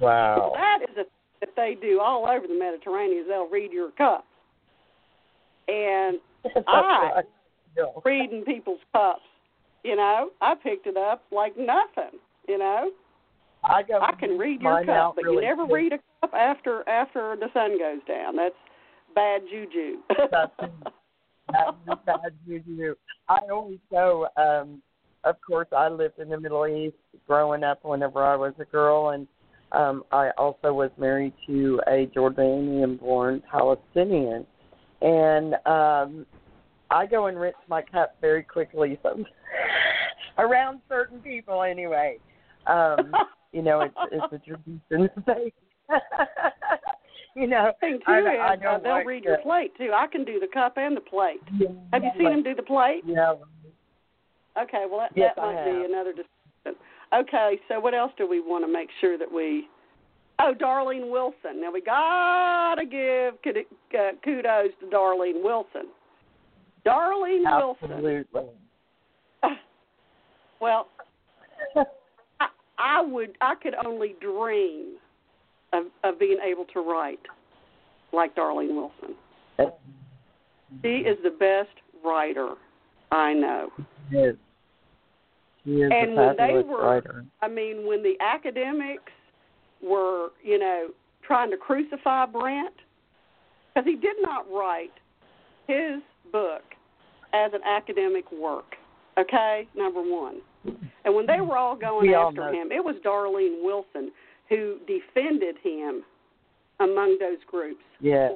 wow. 0.00 0.52
That 0.54 0.90
is 0.90 0.96
a 0.98 1.04
that 1.40 1.50
they 1.56 1.76
do 1.80 2.00
all 2.00 2.26
over 2.26 2.46
the 2.46 2.58
Mediterranean. 2.58 3.22
is 3.22 3.28
They'll 3.28 3.48
read 3.48 3.72
your 3.72 3.90
cup. 3.92 4.26
And 5.68 6.18
I-. 6.66 7.22
No. 7.76 8.02
reading 8.04 8.42
people's 8.44 8.80
cups, 8.92 9.22
you 9.84 9.94
know, 9.94 10.30
I 10.40 10.54
picked 10.54 10.86
it 10.86 10.96
up 10.96 11.22
like 11.30 11.56
nothing, 11.56 12.18
you 12.48 12.58
know. 12.58 12.90
I 13.62 13.82
go. 13.82 14.00
I 14.00 14.12
can 14.18 14.36
read 14.38 14.60
your 14.60 14.84
cup, 14.84 15.14
but 15.16 15.24
really 15.24 15.36
you 15.36 15.42
never 15.42 15.66
read 15.66 15.92
a 15.92 15.98
cup 16.20 16.34
after 16.34 16.86
after 16.88 17.36
the 17.38 17.46
sun 17.52 17.78
goes 17.78 18.00
down. 18.08 18.34
That's 18.36 18.54
bad 19.14 19.42
juju. 19.50 19.98
That's 20.30 20.52
That's 21.52 22.00
bad 22.06 22.32
juju. 22.46 22.94
I 23.28 23.38
always 23.50 23.78
go. 23.90 24.28
Um, 24.36 24.82
of 25.24 25.36
course, 25.46 25.68
I 25.76 25.88
lived 25.88 26.18
in 26.18 26.28
the 26.28 26.40
Middle 26.40 26.66
East 26.66 26.96
growing 27.26 27.62
up. 27.62 27.84
Whenever 27.84 28.24
I 28.24 28.36
was 28.36 28.54
a 28.58 28.64
girl, 28.64 29.10
and 29.10 29.26
um, 29.72 30.04
I 30.12 30.30
also 30.38 30.72
was 30.72 30.90
married 30.98 31.34
to 31.46 31.80
a 31.86 32.06
Jordanian-born 32.16 33.42
Palestinian, 33.50 34.46
and 35.02 35.54
um, 35.66 36.26
I 36.90 37.06
go 37.06 37.26
and 37.26 37.38
rinse 37.38 37.56
my 37.68 37.82
cup 37.82 38.16
very 38.20 38.42
quickly. 38.42 38.98
So 40.38 40.44
around 40.44 40.80
certain 40.88 41.18
people, 41.20 41.62
anyway. 41.62 42.18
Um, 42.66 43.12
you 43.52 43.62
know, 43.62 43.80
it's 43.80 43.94
it's 44.12 44.32
a 44.32 44.38
tradition. 44.38 45.10
you 47.40 47.46
know, 47.46 47.72
thing 47.80 47.98
too 48.06 48.12
I, 48.12 48.18
is 48.18 48.24
I 48.26 48.66
uh, 48.66 48.78
they'll 48.78 48.92
like 48.92 49.06
read 49.06 49.24
your 49.24 49.38
plate 49.38 49.72
too. 49.76 49.90
I 49.94 50.06
can 50.06 50.24
do 50.24 50.38
the 50.38 50.46
cup 50.46 50.74
and 50.76 50.96
the 50.96 51.00
plate. 51.00 51.40
Have 51.92 52.04
you 52.04 52.10
seen 52.16 52.30
them 52.30 52.42
do 52.42 52.54
the 52.54 52.62
plate? 52.62 53.02
Yeah. 53.06 53.34
Okay, 54.60 54.84
well 54.90 55.00
that, 55.00 55.12
Yes, 55.16 55.32
that 55.36 55.42
might 55.42 55.64
be 55.64 55.84
another 55.84 56.12
discussion. 56.12 56.80
Okay, 57.12 57.58
so 57.68 57.80
what 57.80 57.94
else 57.94 58.12
do 58.18 58.28
we 58.28 58.40
want 58.40 58.64
to 58.64 58.72
make 58.72 58.88
sure 59.00 59.16
that 59.18 59.30
we? 59.32 59.68
Oh, 60.38 60.54
Darlene 60.58 61.10
Wilson. 61.10 61.60
Now 61.60 61.72
we 61.72 61.80
gotta 61.80 62.84
give 62.84 63.34
uh, 63.44 64.12
kudos 64.24 64.70
to 64.80 64.86
Darlene 64.86 65.42
Wilson. 65.42 65.88
Darlene 66.86 67.44
Wilson. 67.44 67.90
Absolutely. 67.90 68.42
Well, 70.60 70.88
I, 71.74 72.48
I 72.78 73.00
would. 73.00 73.38
I 73.40 73.54
could 73.54 73.74
only 73.82 74.14
dream 74.20 74.96
of 75.72 75.84
of 76.04 76.18
being 76.18 76.38
able 76.44 76.64
to 76.72 76.80
write 76.80 77.20
like 78.12 78.34
Darlene 78.34 78.74
Wilson. 78.74 79.14
She 80.82 80.88
is 80.98 81.16
the 81.22 81.30
best 81.30 81.76
writer 82.04 82.54
I 83.12 83.32
know. 83.34 83.70
She 84.10 84.16
is. 84.16 84.36
She 85.64 85.70
is 85.82 85.90
And 85.92 86.14
when 86.16 86.36
they 86.36 86.62
were- 86.62 86.82
writer. 86.82 87.24
I 87.42 87.48
mean, 87.48 87.86
when 87.86 88.02
the 88.02 88.16
academics 88.20 89.12
were, 89.82 90.30
you 90.42 90.58
know, 90.58 90.88
trying 91.22 91.50
to 91.50 91.56
crucify 91.56 92.26
Brent, 92.26 92.74
because 93.74 93.86
he 93.86 93.96
did 93.96 94.16
not 94.20 94.50
write 94.50 94.92
his 95.66 96.00
book 96.32 96.62
as 97.32 97.52
an 97.52 97.60
academic 97.64 98.30
work. 98.32 98.76
Okay, 99.18 99.66
number 99.76 100.00
one. 100.00 100.40
And 101.04 101.14
when 101.14 101.26
they 101.26 101.40
were 101.40 101.56
all 101.56 101.74
going 101.76 102.08
We 102.08 102.14
after 102.14 102.46
know. 102.46 102.52
him, 102.52 102.70
it 102.72 102.82
was 102.84 102.96
Darlene 103.04 103.62
Wilson 103.62 104.12
who 104.50 104.76
defended 104.86 105.56
him 105.62 106.02
among 106.80 107.16
those 107.18 107.38
groups 107.46 107.82
Yeah. 108.00 108.30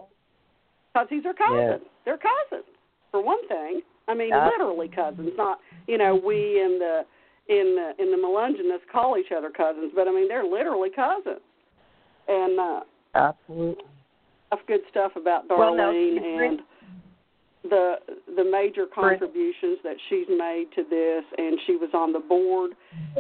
because 0.93 1.09
he's 1.11 1.25
her 1.25 1.35
cousin. 1.35 1.57
Yes. 1.57 1.81
They're 2.07 2.19
cousins, 2.19 2.69
for 3.11 3.21
one 3.23 3.47
thing. 3.49 3.83
I 4.09 4.15
mean, 4.15 4.33
Absolutely. 4.33 4.59
literally 4.59 4.89
cousins, 4.89 5.33
not 5.37 5.61
you 5.87 5.99
know 5.99 6.15
we 6.15 6.61
in 6.61 6.79
the 6.79 7.05
in 7.49 7.75
the 7.75 8.03
in 8.03 8.11
the 8.11 8.17
Melungeonists 8.17 8.87
call 8.91 9.19
each 9.19 9.33
other 9.37 9.51
cousins, 9.51 9.93
but 9.95 10.07
I 10.09 10.13
mean 10.13 10.29
they're 10.29 10.45
literally 10.45 10.91
cousins. 10.91 11.41
And 12.29 12.59
uh, 12.59 12.81
Absolutely. 13.15 13.85
good 14.67 14.81
stuff 14.91 15.13
about 15.17 15.49
Well, 15.49 15.73
Darlene 15.73 15.77
now, 15.77 15.93
she's 15.93 16.51
and 16.51 16.61
the 17.71 17.95
the 18.37 18.45
major 18.45 18.87
contributions 18.87 19.79
that 19.85 19.97
she's 20.09 20.29
made 20.29 20.67
to 20.77 20.85
this, 20.89 21.25
and 21.39 21.59
she 21.67 21.77
was 21.77 21.91
on 21.95 22.13
the 22.13 22.21
board, 22.21 22.73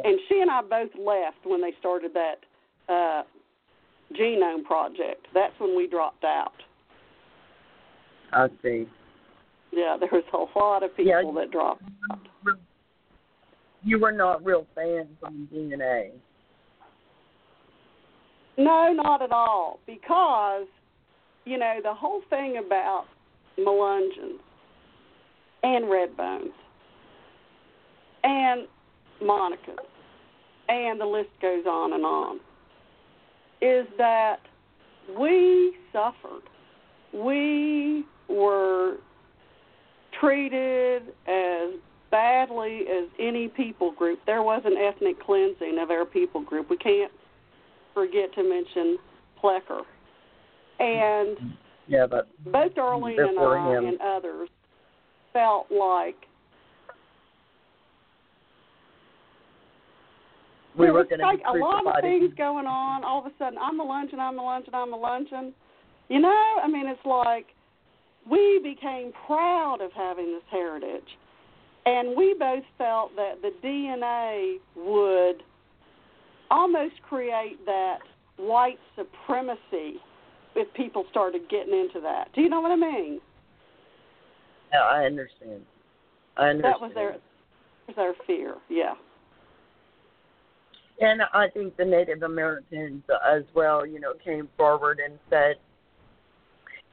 and 0.05 0.19
she 0.29 0.41
and 0.41 0.51
I 0.51 0.61
both 0.63 0.91
left 0.99 1.45
when 1.45 1.61
they 1.63 1.73
started 1.81 2.13
that 2.15 2.41
uh, 2.89 3.22
genome 4.18 4.64
project. 4.64 5.26
That's 5.32 5.55
when 5.59 5.76
we 5.76 5.87
dropped 5.87 6.24
out. 6.24 6.53
I 8.32 8.49
see. 8.62 8.87
Yeah, 9.72 9.97
there 9.99 10.09
was 10.12 10.24
a 10.32 10.59
lot 10.59 10.82
of 10.82 10.97
people 10.97 11.12
Yeah. 11.12 11.41
that 11.41 11.51
dropped 11.51 11.82
out. 12.11 12.18
You 13.82 13.99
were 13.99 14.12
not 14.12 14.45
real 14.45 14.66
fans 14.74 15.09
on 15.22 15.49
DNA. 15.53 16.12
No, 18.57 18.93
not 18.93 19.20
at 19.20 19.32
all. 19.32 19.80
Because, 19.87 20.66
you 21.45 21.59
know, 21.59 21.80
the 21.82 21.93
whole 21.93 22.22
thing 22.30 22.57
about 22.64 23.07
Melungeons 23.59 24.39
and 25.62 25.85
Redbones 25.85 26.53
and 28.22 28.66
Monacans 29.22 29.87
and 30.68 31.01
the 31.01 31.05
list 31.07 31.30
goes 31.43 31.66
on 31.66 31.93
and 31.93 32.05
on 32.05 32.41
is 33.65 33.87
that 33.97 34.41
we 35.19 35.75
suffered. 35.93 36.43
We 37.12 38.05
were 38.29 38.97
treated 40.21 41.03
as 41.27 41.71
badly 42.11 42.83
as 42.83 43.09
any 43.19 43.49
people 43.49 43.93
group. 43.93 44.21
There 44.27 44.43
was 44.43 44.62
an 44.65 44.77
ethnic 44.77 45.19
cleansing 45.21 45.79
of 45.81 45.91
our 45.91 46.05
people 46.05 46.43
group. 46.43 46.69
We 46.69 46.77
can't 46.77 47.12
forget 47.95 48.33
to 48.35 48.43
mention 48.43 48.99
Plecker. 49.43 49.83
And 50.79 51.55
Yeah, 51.87 52.07
but 52.07 52.29
both 52.45 52.75
Darlene 52.75 53.29
and 53.29 53.39
I 53.39 53.77
him. 53.77 53.87
and 53.87 53.99
others 54.01 54.49
felt 55.33 55.67
like 55.71 56.17
we 60.79 60.91
were 60.91 61.05
going 61.05 61.20
to 61.20 61.27
like 61.27 61.39
be 61.39 61.59
a 61.61 61.62
lot 61.62 61.87
of 61.87 62.03
things 62.03 62.33
going 62.37 62.66
on. 62.66 63.05
All 63.05 63.20
of 63.20 63.27
a 63.27 63.33
sudden, 63.39 63.59
I'm 63.61 63.79
a 63.81 63.85
Melungeon, 63.85 64.18
I'm 64.18 64.39
a 64.39 64.43
Melungeon, 64.43 64.75
I'm 64.75 64.93
a 64.93 64.99
Melungeon. 64.99 65.53
You 66.09 66.20
know, 66.20 66.45
I 66.62 66.68
mean, 66.68 66.87
it's 66.87 67.05
like 67.05 67.47
we 68.31 68.61
became 68.62 69.12
proud 69.27 69.79
of 69.81 69.93
having 69.93 70.33
this 70.33 70.43
heritage, 70.51 71.09
and 71.87 72.16
we 72.16 72.35
both 72.39 72.64
felt 72.79 73.14
that 73.16 73.43
the 73.43 73.51
DNA 73.64 74.57
would 74.77 75.43
almost 76.51 76.95
create 77.09 77.64
that 77.66 77.99
white 78.37 78.79
supremacy 78.97 80.01
if 80.57 80.72
people 80.75 81.05
started 81.11 81.43
getting 81.49 81.75
into 81.75 82.01
that. 82.01 82.29
Do 82.35 82.41
you 82.41 82.49
know 82.49 82.61
what 82.61 82.70
I 82.70 82.77
mean? 82.77 83.20
Yeah, 84.72 84.81
I 84.81 85.05
understand. 85.05 85.62
I 86.37 86.49
understand. 86.49 86.75
That 86.75 86.81
was 86.81 86.93
their 86.95 87.16
was 87.87 87.97
their 87.97 88.14
fear. 88.27 88.57
Yeah. 88.68 88.95
And 91.01 91.23
I 91.33 91.49
think 91.49 91.77
the 91.77 91.85
Native 91.85 92.23
Americans 92.23 93.03
as 93.29 93.43
well, 93.55 93.85
you 93.85 93.99
know, 93.99 94.15
came 94.25 94.49
forward 94.57 95.01
and 95.05 95.19
said, 95.29 95.57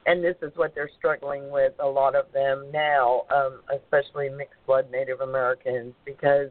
and 0.06 0.24
this 0.24 0.34
is 0.42 0.50
what 0.56 0.74
they're 0.74 0.90
struggling 0.98 1.50
with, 1.52 1.72
a 1.78 1.86
lot 1.86 2.16
of 2.16 2.26
them 2.32 2.66
now, 2.72 3.22
um, 3.34 3.60
especially 3.72 4.28
mixed 4.28 4.58
blood 4.66 4.90
Native 4.90 5.20
Americans, 5.20 5.94
because, 6.04 6.50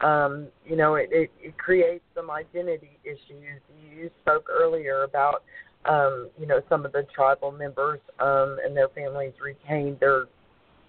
um, 0.00 0.48
you 0.66 0.76
know, 0.76 0.96
it, 0.96 1.08
it, 1.10 1.30
it 1.40 1.56
creates 1.56 2.04
some 2.14 2.30
identity 2.30 2.98
issues. 3.04 3.62
You 3.96 4.10
spoke 4.20 4.48
earlier 4.50 5.04
about, 5.04 5.42
um, 5.86 6.28
you 6.38 6.46
know, 6.46 6.60
some 6.68 6.84
of 6.84 6.92
the 6.92 7.06
tribal 7.14 7.50
members 7.50 8.00
um, 8.20 8.58
and 8.62 8.76
their 8.76 8.88
families 8.88 9.32
retained 9.42 9.98
their, 9.98 10.26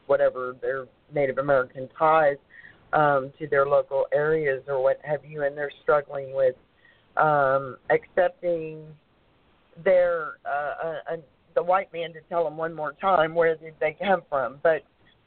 whatever, 0.08 0.58
their 0.62 0.88
Native 1.14 1.38
American 1.38 1.88
ties 1.97 2.36
um, 2.93 3.31
to 3.39 3.47
their 3.47 3.65
local 3.65 4.05
areas 4.13 4.63
or 4.67 4.81
what 4.81 4.99
have 5.03 5.25
you, 5.25 5.43
and 5.43 5.57
they're 5.57 5.71
struggling 5.81 6.33
with 6.33 6.55
um, 7.17 7.77
accepting 7.89 8.85
their 9.83 10.33
uh, 10.45 10.73
uh, 10.85 11.13
uh, 11.13 11.17
the 11.55 11.63
white 11.63 11.91
man 11.93 12.13
to 12.13 12.19
tell 12.29 12.43
them 12.43 12.57
one 12.57 12.73
more 12.73 12.93
time 12.93 13.35
where 13.35 13.55
did 13.55 13.73
they 13.79 13.95
come 13.99 14.21
from. 14.29 14.57
But 14.63 14.83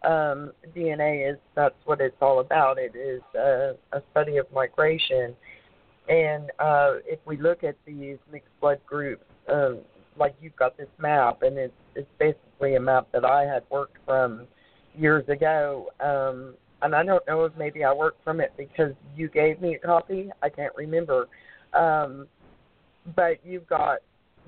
um, 0.07 0.53
DNA 0.77 1.31
is 1.31 1.39
that's 1.55 1.75
what 1.85 2.01
it's 2.01 2.17
all 2.21 2.41
about. 2.41 2.79
It 2.79 2.95
is 2.97 3.23
uh, 3.35 3.75
a 3.93 4.03
study 4.13 4.37
of 4.37 4.47
migration, 4.53 5.35
and 6.09 6.51
uh, 6.59 6.95
if 7.05 7.19
we 7.27 7.37
look 7.37 7.65
at 7.65 7.77
these 7.87 8.19
mixed 8.31 8.49
blood 8.61 8.81
groups, 8.87 9.25
um, 9.53 9.79
like 10.19 10.35
you've 10.41 10.57
got 10.57 10.77
this 10.77 10.89
map, 10.99 11.43
and 11.43 11.59
it's 11.59 11.75
it's 11.95 12.09
basically 12.19 12.77
a 12.77 12.81
map 12.81 13.09
that 13.13 13.25
I 13.25 13.45
had 13.45 13.65
worked 13.71 13.97
from 14.05 14.47
years 14.97 15.29
ago. 15.29 15.91
Um, 16.01 16.55
and 16.83 16.95
I 16.95 17.03
don't 17.05 17.27
know 17.27 17.45
if 17.45 17.53
maybe 17.57 17.85
I 17.85 17.93
worked 17.93 18.23
from 18.23 18.41
it 18.41 18.53
because 18.57 18.93
you 19.17 19.29
gave 19.29 19.61
me 19.61 19.75
a 19.75 19.79
copy. 19.79 20.31
I 20.43 20.49
can't 20.49 20.75
remember. 20.77 21.29
Um, 21.73 22.27
but 23.15 23.39
you've 23.45 23.67
got, 23.67 23.99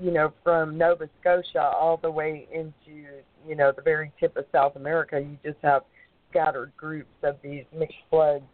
you 0.00 0.10
know, 0.10 0.32
from 0.42 0.76
Nova 0.76 1.08
Scotia 1.20 1.62
all 1.62 1.96
the 1.96 2.10
way 2.10 2.46
into, 2.52 3.06
you 3.46 3.54
know, 3.56 3.72
the 3.74 3.82
very 3.82 4.12
tip 4.20 4.36
of 4.36 4.44
South 4.52 4.76
America. 4.76 5.20
You 5.20 5.38
just 5.44 5.58
have 5.62 5.82
scattered 6.30 6.72
groups 6.76 7.08
of 7.22 7.36
these 7.42 7.64
mixed 7.76 7.96
bloods. 8.10 8.44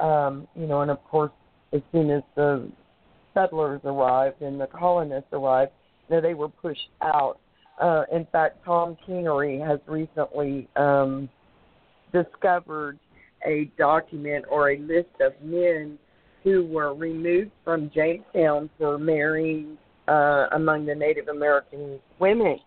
Um, 0.00 0.48
you 0.56 0.66
know, 0.66 0.82
and 0.82 0.90
of 0.90 1.02
course, 1.04 1.32
as 1.72 1.80
soon 1.92 2.10
as 2.10 2.22
the 2.34 2.70
settlers 3.32 3.80
arrived 3.84 4.42
and 4.42 4.60
the 4.60 4.66
colonists 4.66 5.28
arrived, 5.32 5.72
you 6.08 6.16
know, 6.16 6.20
they 6.20 6.34
were 6.34 6.48
pushed 6.48 6.88
out. 7.02 7.38
Uh, 7.80 8.04
in 8.12 8.26
fact, 8.30 8.64
Tom 8.64 8.96
Kingery 9.06 9.64
has 9.66 9.80
recently 9.86 10.68
um, 10.76 11.28
discovered 12.12 12.98
a 13.44 13.70
document 13.78 14.44
or 14.50 14.70
a 14.70 14.78
list 14.78 15.08
of 15.20 15.32
men 15.42 15.98
who 16.42 16.66
were 16.66 16.94
removed 16.94 17.50
from 17.64 17.90
Jamestown 17.94 18.68
for 18.78 18.98
marrying 18.98 19.78
uh, 20.08 20.46
among 20.52 20.84
the 20.86 20.94
Native 20.94 21.28
American 21.28 21.98
women. 22.18 22.58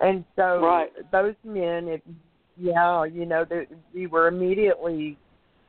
And 0.00 0.24
so 0.36 0.60
Right. 0.62 0.90
those 1.12 1.34
men, 1.44 1.88
if, 1.88 2.00
yeah, 2.56 3.04
you 3.04 3.26
know, 3.26 3.44
they, 3.44 3.66
we 3.94 4.06
were 4.06 4.28
immediately 4.28 5.18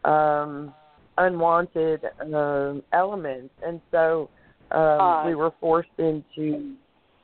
um, 0.06 0.74
unwanted 1.18 2.02
um, 2.34 2.84
elements. 2.94 3.54
And 3.66 3.82
so 3.92 4.30
um, 4.72 4.80
Right. 4.80 5.24
we 5.28 5.36
were 5.36 5.52
forced 5.60 5.90
into, 5.98 6.76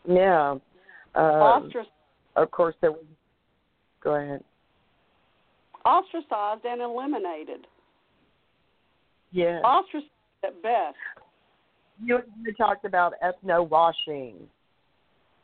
yeah. 0.08 0.56
Um, 1.16 1.72
of 2.36 2.52
course, 2.52 2.76
there 2.82 2.92
was, 2.92 3.04
go 4.02 4.16
ahead. 4.16 4.44
Ostracized 5.86 6.66
and 6.66 6.82
eliminated. 6.82 7.68
Yeah. 9.32 9.60
Ostracized 9.62 10.10
at 10.44 10.62
best. 10.62 10.96
You, 12.04 12.20
you 12.44 12.54
talked 12.54 12.86
about 12.86 13.14
ethno 13.24 13.68
washing 13.68 14.36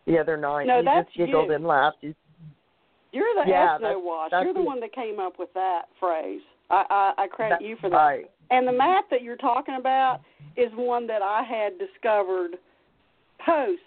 the 0.05 0.17
other 0.17 0.37
night. 0.37 0.65
No, 0.67 0.79
you 0.79 0.85
that's 0.85 1.07
just 1.07 1.17
giggled 1.17 1.49
you. 1.49 1.55
and 1.55 1.65
laughed. 1.65 1.97
You, 2.01 2.13
You're 3.11 3.25
the 3.43 3.49
Yeah, 3.49 3.77
ethno 3.79 4.03
wash. 4.03 4.31
You're 4.31 4.53
the 4.53 4.59
it. 4.61 4.65
one 4.65 4.79
that 4.81 4.93
came 4.93 5.19
up 5.19 5.39
with 5.39 5.49
that 5.53 5.83
phrase. 5.99 6.41
I, 6.69 6.83
I, 7.17 7.23
I 7.23 7.27
credit 7.27 7.57
that's 7.59 7.63
you 7.67 7.77
for 7.81 7.89
that. 7.89 7.95
right. 7.95 8.25
And 8.51 8.67
the 8.67 8.71
map 8.71 9.05
that 9.11 9.21
you're 9.21 9.37
talking 9.37 9.75
about 9.79 10.21
is 10.57 10.71
one 10.75 11.07
that 11.07 11.21
I 11.21 11.43
had 11.43 11.73
discovered 11.79 12.51
post 13.45 13.81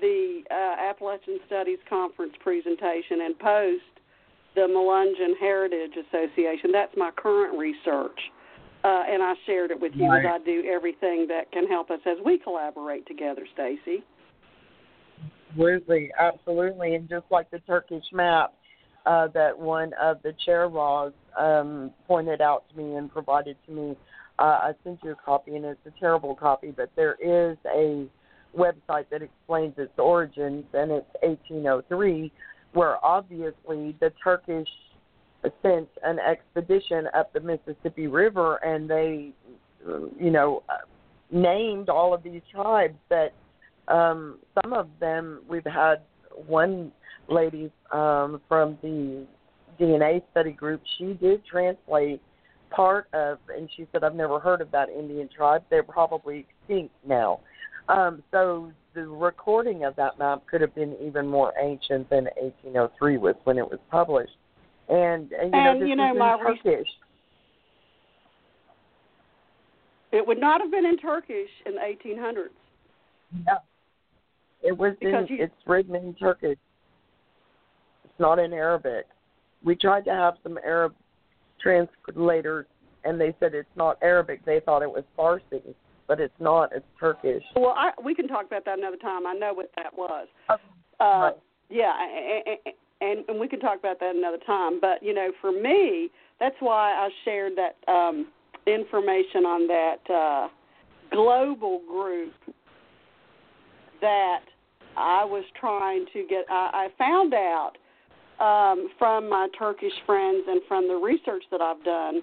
the 0.00 0.42
uh, 0.50 0.80
Appalachian 0.88 1.38
Studies 1.46 1.78
Conference 1.88 2.32
presentation 2.40 3.22
and 3.22 3.38
post 3.38 3.82
the 4.54 4.62
Melungeon 4.62 5.38
Heritage 5.38 5.92
Association. 6.08 6.70
That's 6.72 6.92
my 6.96 7.10
current 7.16 7.58
research. 7.58 8.18
Uh, 8.82 9.02
and 9.08 9.22
I 9.22 9.34
shared 9.44 9.70
it 9.70 9.78
with 9.78 9.92
you 9.94 10.10
as 10.10 10.24
I 10.24 10.38
do 10.38 10.64
everything 10.66 11.26
that 11.28 11.52
can 11.52 11.66
help 11.66 11.90
us 11.90 12.00
as 12.06 12.16
we 12.24 12.38
collaborate 12.38 13.06
together, 13.06 13.42
Stacy. 13.52 14.02
Absolutely, 15.50 16.10
absolutely. 16.18 16.94
And 16.94 17.06
just 17.06 17.26
like 17.30 17.50
the 17.50 17.58
Turkish 17.60 18.04
map 18.10 18.54
uh, 19.04 19.28
that 19.28 19.58
one 19.58 19.92
of 20.00 20.22
the 20.22 20.32
Cheraws 20.46 21.12
um, 21.38 21.90
pointed 22.06 22.40
out 22.40 22.64
to 22.70 22.82
me 22.82 22.94
and 22.94 23.12
provided 23.12 23.56
to 23.66 23.72
me, 23.72 23.96
uh, 24.38 24.42
I 24.42 24.72
sent 24.82 25.00
you 25.02 25.12
a 25.12 25.14
copy, 25.14 25.56
and 25.56 25.64
it's 25.64 25.80
a 25.86 26.00
terrible 26.00 26.34
copy, 26.34 26.72
but 26.74 26.90
there 26.96 27.16
is 27.20 27.58
a 27.66 28.06
website 28.56 29.04
that 29.10 29.22
explains 29.22 29.74
its 29.76 29.92
origins, 29.98 30.64
and 30.72 30.90
it's 30.90 31.10
1803, 31.22 32.32
where 32.72 33.04
obviously 33.04 33.96
the 34.00 34.12
Turkish 34.22 34.68
sent 35.62 35.88
an 36.04 36.18
expedition 36.18 37.08
up 37.14 37.32
the 37.32 37.40
Mississippi 37.40 38.06
River, 38.06 38.56
and 38.56 38.88
they, 38.88 39.32
you 40.18 40.30
know, 40.30 40.62
named 41.30 41.88
all 41.88 42.12
of 42.12 42.22
these 42.22 42.42
tribes 42.52 42.96
that 43.08 43.32
um, 43.88 44.38
some 44.62 44.72
of 44.72 44.88
them 45.00 45.40
we've 45.48 45.64
had 45.64 45.96
one 46.46 46.92
lady 47.28 47.70
um, 47.92 48.40
from 48.48 48.78
the 48.82 49.26
DNA 49.80 50.22
study 50.30 50.52
group. 50.52 50.82
She 50.98 51.14
did 51.14 51.44
translate 51.44 52.20
part 52.70 53.08
of, 53.12 53.38
and 53.48 53.68
she 53.76 53.86
said, 53.90 54.04
"I've 54.04 54.14
never 54.14 54.38
heard 54.38 54.60
of 54.60 54.70
that 54.72 54.88
Indian 54.90 55.28
tribe. 55.34 55.62
They're 55.70 55.82
probably 55.82 56.46
extinct 56.60 56.94
now." 57.06 57.40
Um, 57.88 58.22
so 58.30 58.72
the 58.94 59.06
recording 59.06 59.84
of 59.84 59.94
that 59.96 60.18
map 60.18 60.42
could 60.46 60.60
have 60.60 60.74
been 60.74 60.96
even 61.00 61.26
more 61.26 61.52
ancient 61.60 62.08
than 62.10 62.24
1803 62.40 63.18
was 63.18 63.34
when 63.44 63.58
it 63.58 63.68
was 63.68 63.78
published. 63.90 64.32
And, 64.88 65.30
and 65.32 65.52
you 65.54 65.64
know, 65.64 65.78
this 65.78 65.88
you 65.88 65.96
know, 65.96 66.06
is 66.06 66.12
in 66.12 66.18
my 66.18 66.40
re- 66.40 66.60
Turkish. 66.62 66.88
It 70.12 70.26
would 70.26 70.40
not 70.40 70.60
have 70.60 70.70
been 70.70 70.84
in 70.84 70.96
Turkish 70.96 71.50
in 71.66 71.74
the 71.74 71.80
1800s. 71.80 72.48
Yeah. 73.46 73.54
It 74.62 74.76
was 74.76 74.94
in, 75.00 75.12
Because 75.12 75.30
you- 75.30 75.42
it's 75.42 75.54
written 75.66 75.94
in 75.94 76.14
Turkish. 76.14 76.58
It's 78.04 78.18
not 78.18 78.38
in 78.38 78.52
Arabic. 78.52 79.06
We 79.62 79.76
tried 79.76 80.04
to 80.06 80.10
have 80.10 80.34
some 80.42 80.58
Arab 80.64 80.94
translators, 81.60 82.66
and 83.04 83.20
they 83.20 83.34
said 83.38 83.54
it's 83.54 83.68
not 83.76 83.98
Arabic. 84.02 84.44
They 84.44 84.60
thought 84.60 84.82
it 84.82 84.90
was 84.90 85.04
Farsi, 85.16 85.62
but 86.10 86.18
it's 86.18 86.34
not. 86.40 86.72
It's 86.74 86.84
Turkish. 86.98 87.44
Well, 87.54 87.72
I, 87.76 87.92
we 88.04 88.16
can 88.16 88.26
talk 88.26 88.44
about 88.44 88.64
that 88.64 88.78
another 88.80 88.96
time. 88.96 89.28
I 89.28 89.32
know 89.32 89.54
what 89.54 89.70
that 89.76 89.96
was. 89.96 90.26
Uh, 90.48 90.56
Right. 91.00 91.34
Yeah, 91.70 91.92
and, 91.96 92.74
and 93.00 93.28
and 93.28 93.38
we 93.38 93.46
can 93.46 93.60
talk 93.60 93.78
about 93.78 94.00
that 94.00 94.16
another 94.16 94.38
time. 94.44 94.80
But 94.80 95.04
you 95.04 95.14
know, 95.14 95.30
for 95.40 95.52
me, 95.52 96.10
that's 96.40 96.56
why 96.58 96.90
I 96.90 97.08
shared 97.24 97.52
that 97.56 97.76
um, 97.90 98.26
information 98.66 99.46
on 99.46 99.68
that 99.68 100.12
uh, 100.12 100.48
global 101.12 101.80
group 101.88 102.34
that 104.00 104.40
I 104.96 105.24
was 105.24 105.44
trying 105.60 106.06
to 106.12 106.26
get. 106.28 106.44
I, 106.50 106.88
I 106.90 106.98
found 106.98 107.34
out 107.34 107.74
um, 108.40 108.88
from 108.98 109.30
my 109.30 109.46
Turkish 109.56 109.92
friends 110.06 110.42
and 110.48 110.60
from 110.66 110.88
the 110.88 110.96
research 110.96 111.44
that 111.52 111.60
I've 111.60 111.84
done. 111.84 112.20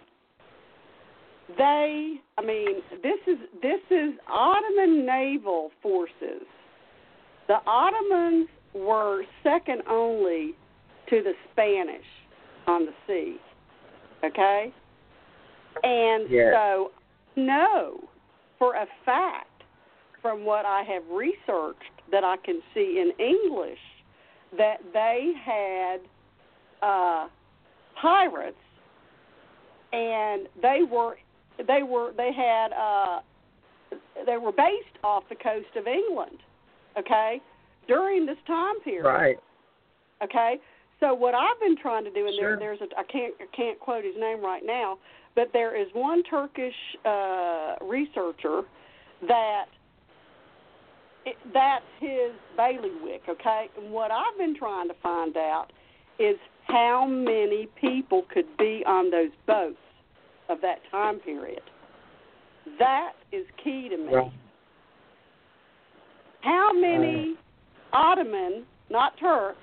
They, 1.58 2.16
I 2.38 2.42
mean, 2.42 2.82
this 3.02 3.20
is 3.26 3.38
this 3.62 3.80
is 3.90 4.14
Ottoman 4.30 5.06
naval 5.06 5.72
forces. 5.82 6.46
The 7.48 7.58
Ottomans 7.66 8.50
were 8.74 9.24
second 9.44 9.82
only 9.90 10.56
to 11.10 11.24
the 11.24 11.34
Spanish 11.52 12.06
on 12.68 12.86
the 12.86 12.92
sea. 13.08 13.38
Okay? 14.26 14.74
And 15.84 16.30
Yes. 16.30 16.54
so 16.54 16.92
no 17.38 18.00
for 18.60 18.76
a 18.76 18.86
fact 19.06 19.64
from 20.22 20.44
what 20.44 20.66
I 20.66 20.82
have 20.84 21.04
researched 21.10 22.02
that 22.12 22.24
I 22.24 22.36
can 22.44 22.62
see 22.74 23.00
in 23.00 23.12
English 23.24 23.80
that 24.58 24.78
they 24.94 25.34
had 25.46 26.00
uh 26.82 27.28
pirates 28.02 28.58
and 29.94 30.48
they 30.62 30.82
were 30.90 31.18
they 31.66 31.84
were 31.84 32.12
they 32.16 32.32
had 32.34 32.74
uh 32.74 33.20
they 34.26 34.38
were 34.38 34.52
based 34.52 34.98
off 35.04 35.24
the 35.30 35.36
coast 35.36 35.76
of 35.76 35.88
England 35.88 36.38
okay 36.98 37.42
during 37.88 38.26
this 38.26 38.38
time 38.46 38.80
period 38.82 39.06
Right. 39.06 39.38
Okay, 40.24 40.60
so 41.00 41.14
what 41.14 41.36
I've 41.36 41.60
been 41.60 41.78
trying 41.78 42.04
to 42.04 42.12
do, 42.12 42.26
and 42.26 42.36
Sure. 42.36 42.58
there, 42.58 42.76
there's 42.78 42.82
a 42.82 43.00
I 43.00 43.04
can't 43.04 43.34
I 43.40 43.46
can't 43.56 43.80
quote 43.80 44.04
his 44.04 44.16
name 44.18 44.42
right 44.42 44.64
now, 44.66 44.98
but 45.36 45.50
there 45.54 45.76
is 45.80 45.88
one 45.94 46.24
Turkish 46.24 46.74
uh, 47.06 47.76
researcher 47.82 48.64
that 49.28 49.66
it, 51.26 51.38
that's 51.54 51.86
his 52.00 52.32
bailiwick. 52.56 53.22
Okay, 53.30 53.70
and 53.78 53.92
what 53.92 54.12
I've 54.12 54.38
been 54.40 54.56
trying 54.56 54.88
to 54.88 54.96
find 55.04 55.38
out 55.38 55.68
is 56.18 56.38
how 56.68 57.06
many 57.06 57.68
people 57.80 58.24
could 58.34 58.48
be 58.58 58.84
on 58.88 59.12
those 59.12 59.32
boats 59.46 59.78
of 60.50 60.62
that 60.62 60.78
time 60.92 61.20
period. 61.20 61.62
That 62.80 63.14
is 63.32 63.46
key 63.64 63.90
to 63.90 63.98
me. 63.98 64.14
Right. 64.14 64.32
How 66.42 66.72
many 66.74 67.36
Ottoman, 67.94 68.66
not 68.90 69.14
Turks, 69.20 69.58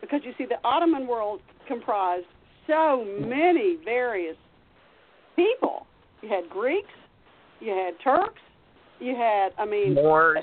because 0.00 0.20
you 0.24 0.32
see 0.38 0.44
the 0.46 0.56
Ottoman 0.64 1.06
world 1.06 1.40
comprised 1.68 2.26
so 2.66 3.04
many 3.20 3.76
various 3.84 4.36
people. 5.34 5.86
You 6.22 6.28
had 6.28 6.48
Greeks, 6.48 6.88
you 7.60 7.70
had 7.70 7.94
Turks, 8.02 8.40
you 9.00 9.14
had 9.14 9.50
I 9.58 9.66
mean 9.66 9.94
Moors. 9.94 10.38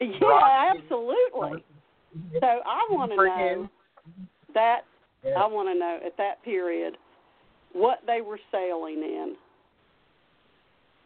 yeah, 0.00 0.74
absolutely. 0.76 1.64
Mm-hmm. 2.16 2.36
So 2.40 2.46
I 2.46 2.86
want 2.90 3.10
to 3.12 3.16
know 3.16 3.70
that. 4.54 4.80
I 5.24 5.46
want 5.46 5.74
to 5.74 5.78
know 5.78 5.98
at 6.04 6.18
that 6.18 6.44
period 6.44 6.98
what 7.74 8.00
they 8.06 8.22
were 8.22 8.38
sailing 8.50 9.02
in. 9.02 9.36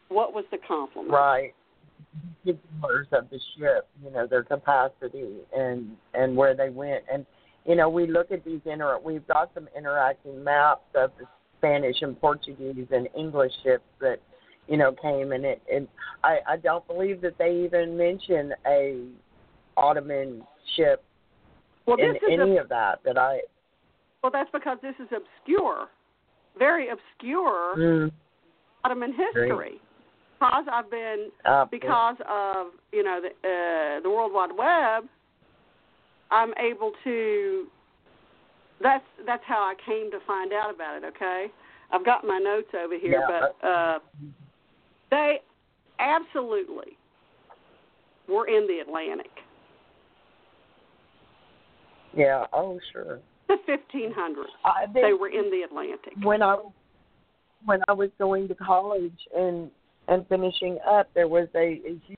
What 0.09 0.33
was 0.33 0.45
the 0.51 0.59
complement? 0.67 1.13
Right. 1.13 1.55
Particulars 2.45 3.09
of 3.13 3.29
the 3.31 3.41
ship, 3.57 3.89
you 4.03 4.11
know, 4.11 4.27
their 4.27 4.45
capacity 4.45 5.39
and 5.55 5.97
and 6.15 6.37
where 6.37 6.55
they 6.55 6.71
went, 6.71 7.05
and 7.13 7.27
you 7.69 7.75
know, 7.75 7.91
we 7.91 8.07
look 8.07 8.33
at 8.33 8.45
these 8.45 8.61
inter. 8.65 8.99
We've 8.99 9.27
got 9.27 9.51
some 9.53 9.69
interacting 9.77 10.43
maps 10.43 10.87
of 10.95 11.11
the 11.19 11.27
Spanish 11.59 11.97
and 12.01 12.19
Portuguese 12.19 12.87
and 12.91 13.09
English 13.17 13.53
ships 13.63 13.85
that, 14.01 14.21
you 14.69 14.79
know, 14.79 14.93
came 14.93 15.33
and 15.33 15.45
it. 15.45 15.61
And 15.71 15.87
I, 16.25 16.39
I 16.49 16.57
don't 16.57 16.87
believe 16.87 17.21
that 17.21 17.37
they 17.39 17.65
even 17.65 17.97
mention 17.97 18.55
a 18.67 19.05
Ottoman 19.77 20.43
ship 20.77 21.05
well, 21.87 21.99
in 21.99 22.15
any 22.31 22.57
a, 22.57 22.63
of 22.63 22.71
that. 22.71 23.01
That 23.05 23.19
I. 23.19 23.41
well, 24.23 24.33
that's 24.33 24.51
because 24.51 24.79
this 24.81 24.95
is 24.99 25.09
obscure, 25.15 25.89
very 26.59 26.89
obscure 26.89 27.77
Mm, 27.77 28.13
Ottoman 28.85 29.13
history. 29.13 29.81
Because 30.39 30.65
I've 30.73 30.91
been 30.91 31.31
uh, 31.45 31.65
because 31.65 32.17
of 32.29 32.69
you 32.93 33.03
know 33.03 33.21
the 33.21 33.29
uh, 33.29 34.01
the 34.03 34.09
World 34.09 34.33
Wide 34.33 34.51
Web, 34.57 35.09
I'm 36.31 36.55
able 36.59 36.93
to. 37.05 37.67
That's 38.81 39.05
that's 39.27 39.43
how 39.47 39.63
I 39.63 39.75
came 39.85 40.13
to 40.13 40.19
find 40.27 40.53
out 40.53 40.73
about 40.73 41.03
it. 41.03 41.07
Okay, 41.17 41.47
I've 41.91 42.05
got 42.05 42.25
my 42.25 42.39
notes 42.39 42.69
over 42.73 42.97
here, 42.97 43.25
Yeah, 43.29 43.41
but 43.61 43.69
uh, 43.69 43.99
they 45.11 45.41
absolutely 45.99 46.97
were 48.29 48.47
in 48.47 48.69
the 48.69 48.79
Atlantic. 48.79 49.31
Yeah. 52.17 52.47
Oh, 52.53 52.79
sure. 52.93 53.21
The 53.49 53.57
1500s, 53.67 54.45
I 54.65 54.85
uh, 54.85 54.87
they 54.93 55.01
think 55.01 55.21
were 55.21 55.29
in 55.29 55.51
the 55.51 55.63
Atlantic. 55.63 56.13
when 56.23 56.43
I 56.43 56.59
when 57.65 57.81
I 57.89 57.93
was 57.93 58.11
going 58.19 58.47
to 58.49 58.55
college 58.55 59.19
and 59.37 59.71
and 60.07 60.27
finishing 60.29 60.79
up, 60.87 61.09
there 61.15 61.29
was 61.29 61.49
a, 61.55 61.59
a 61.59 62.01
huge 62.07 62.18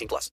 18 0.01 0.07
plus. 0.07 0.29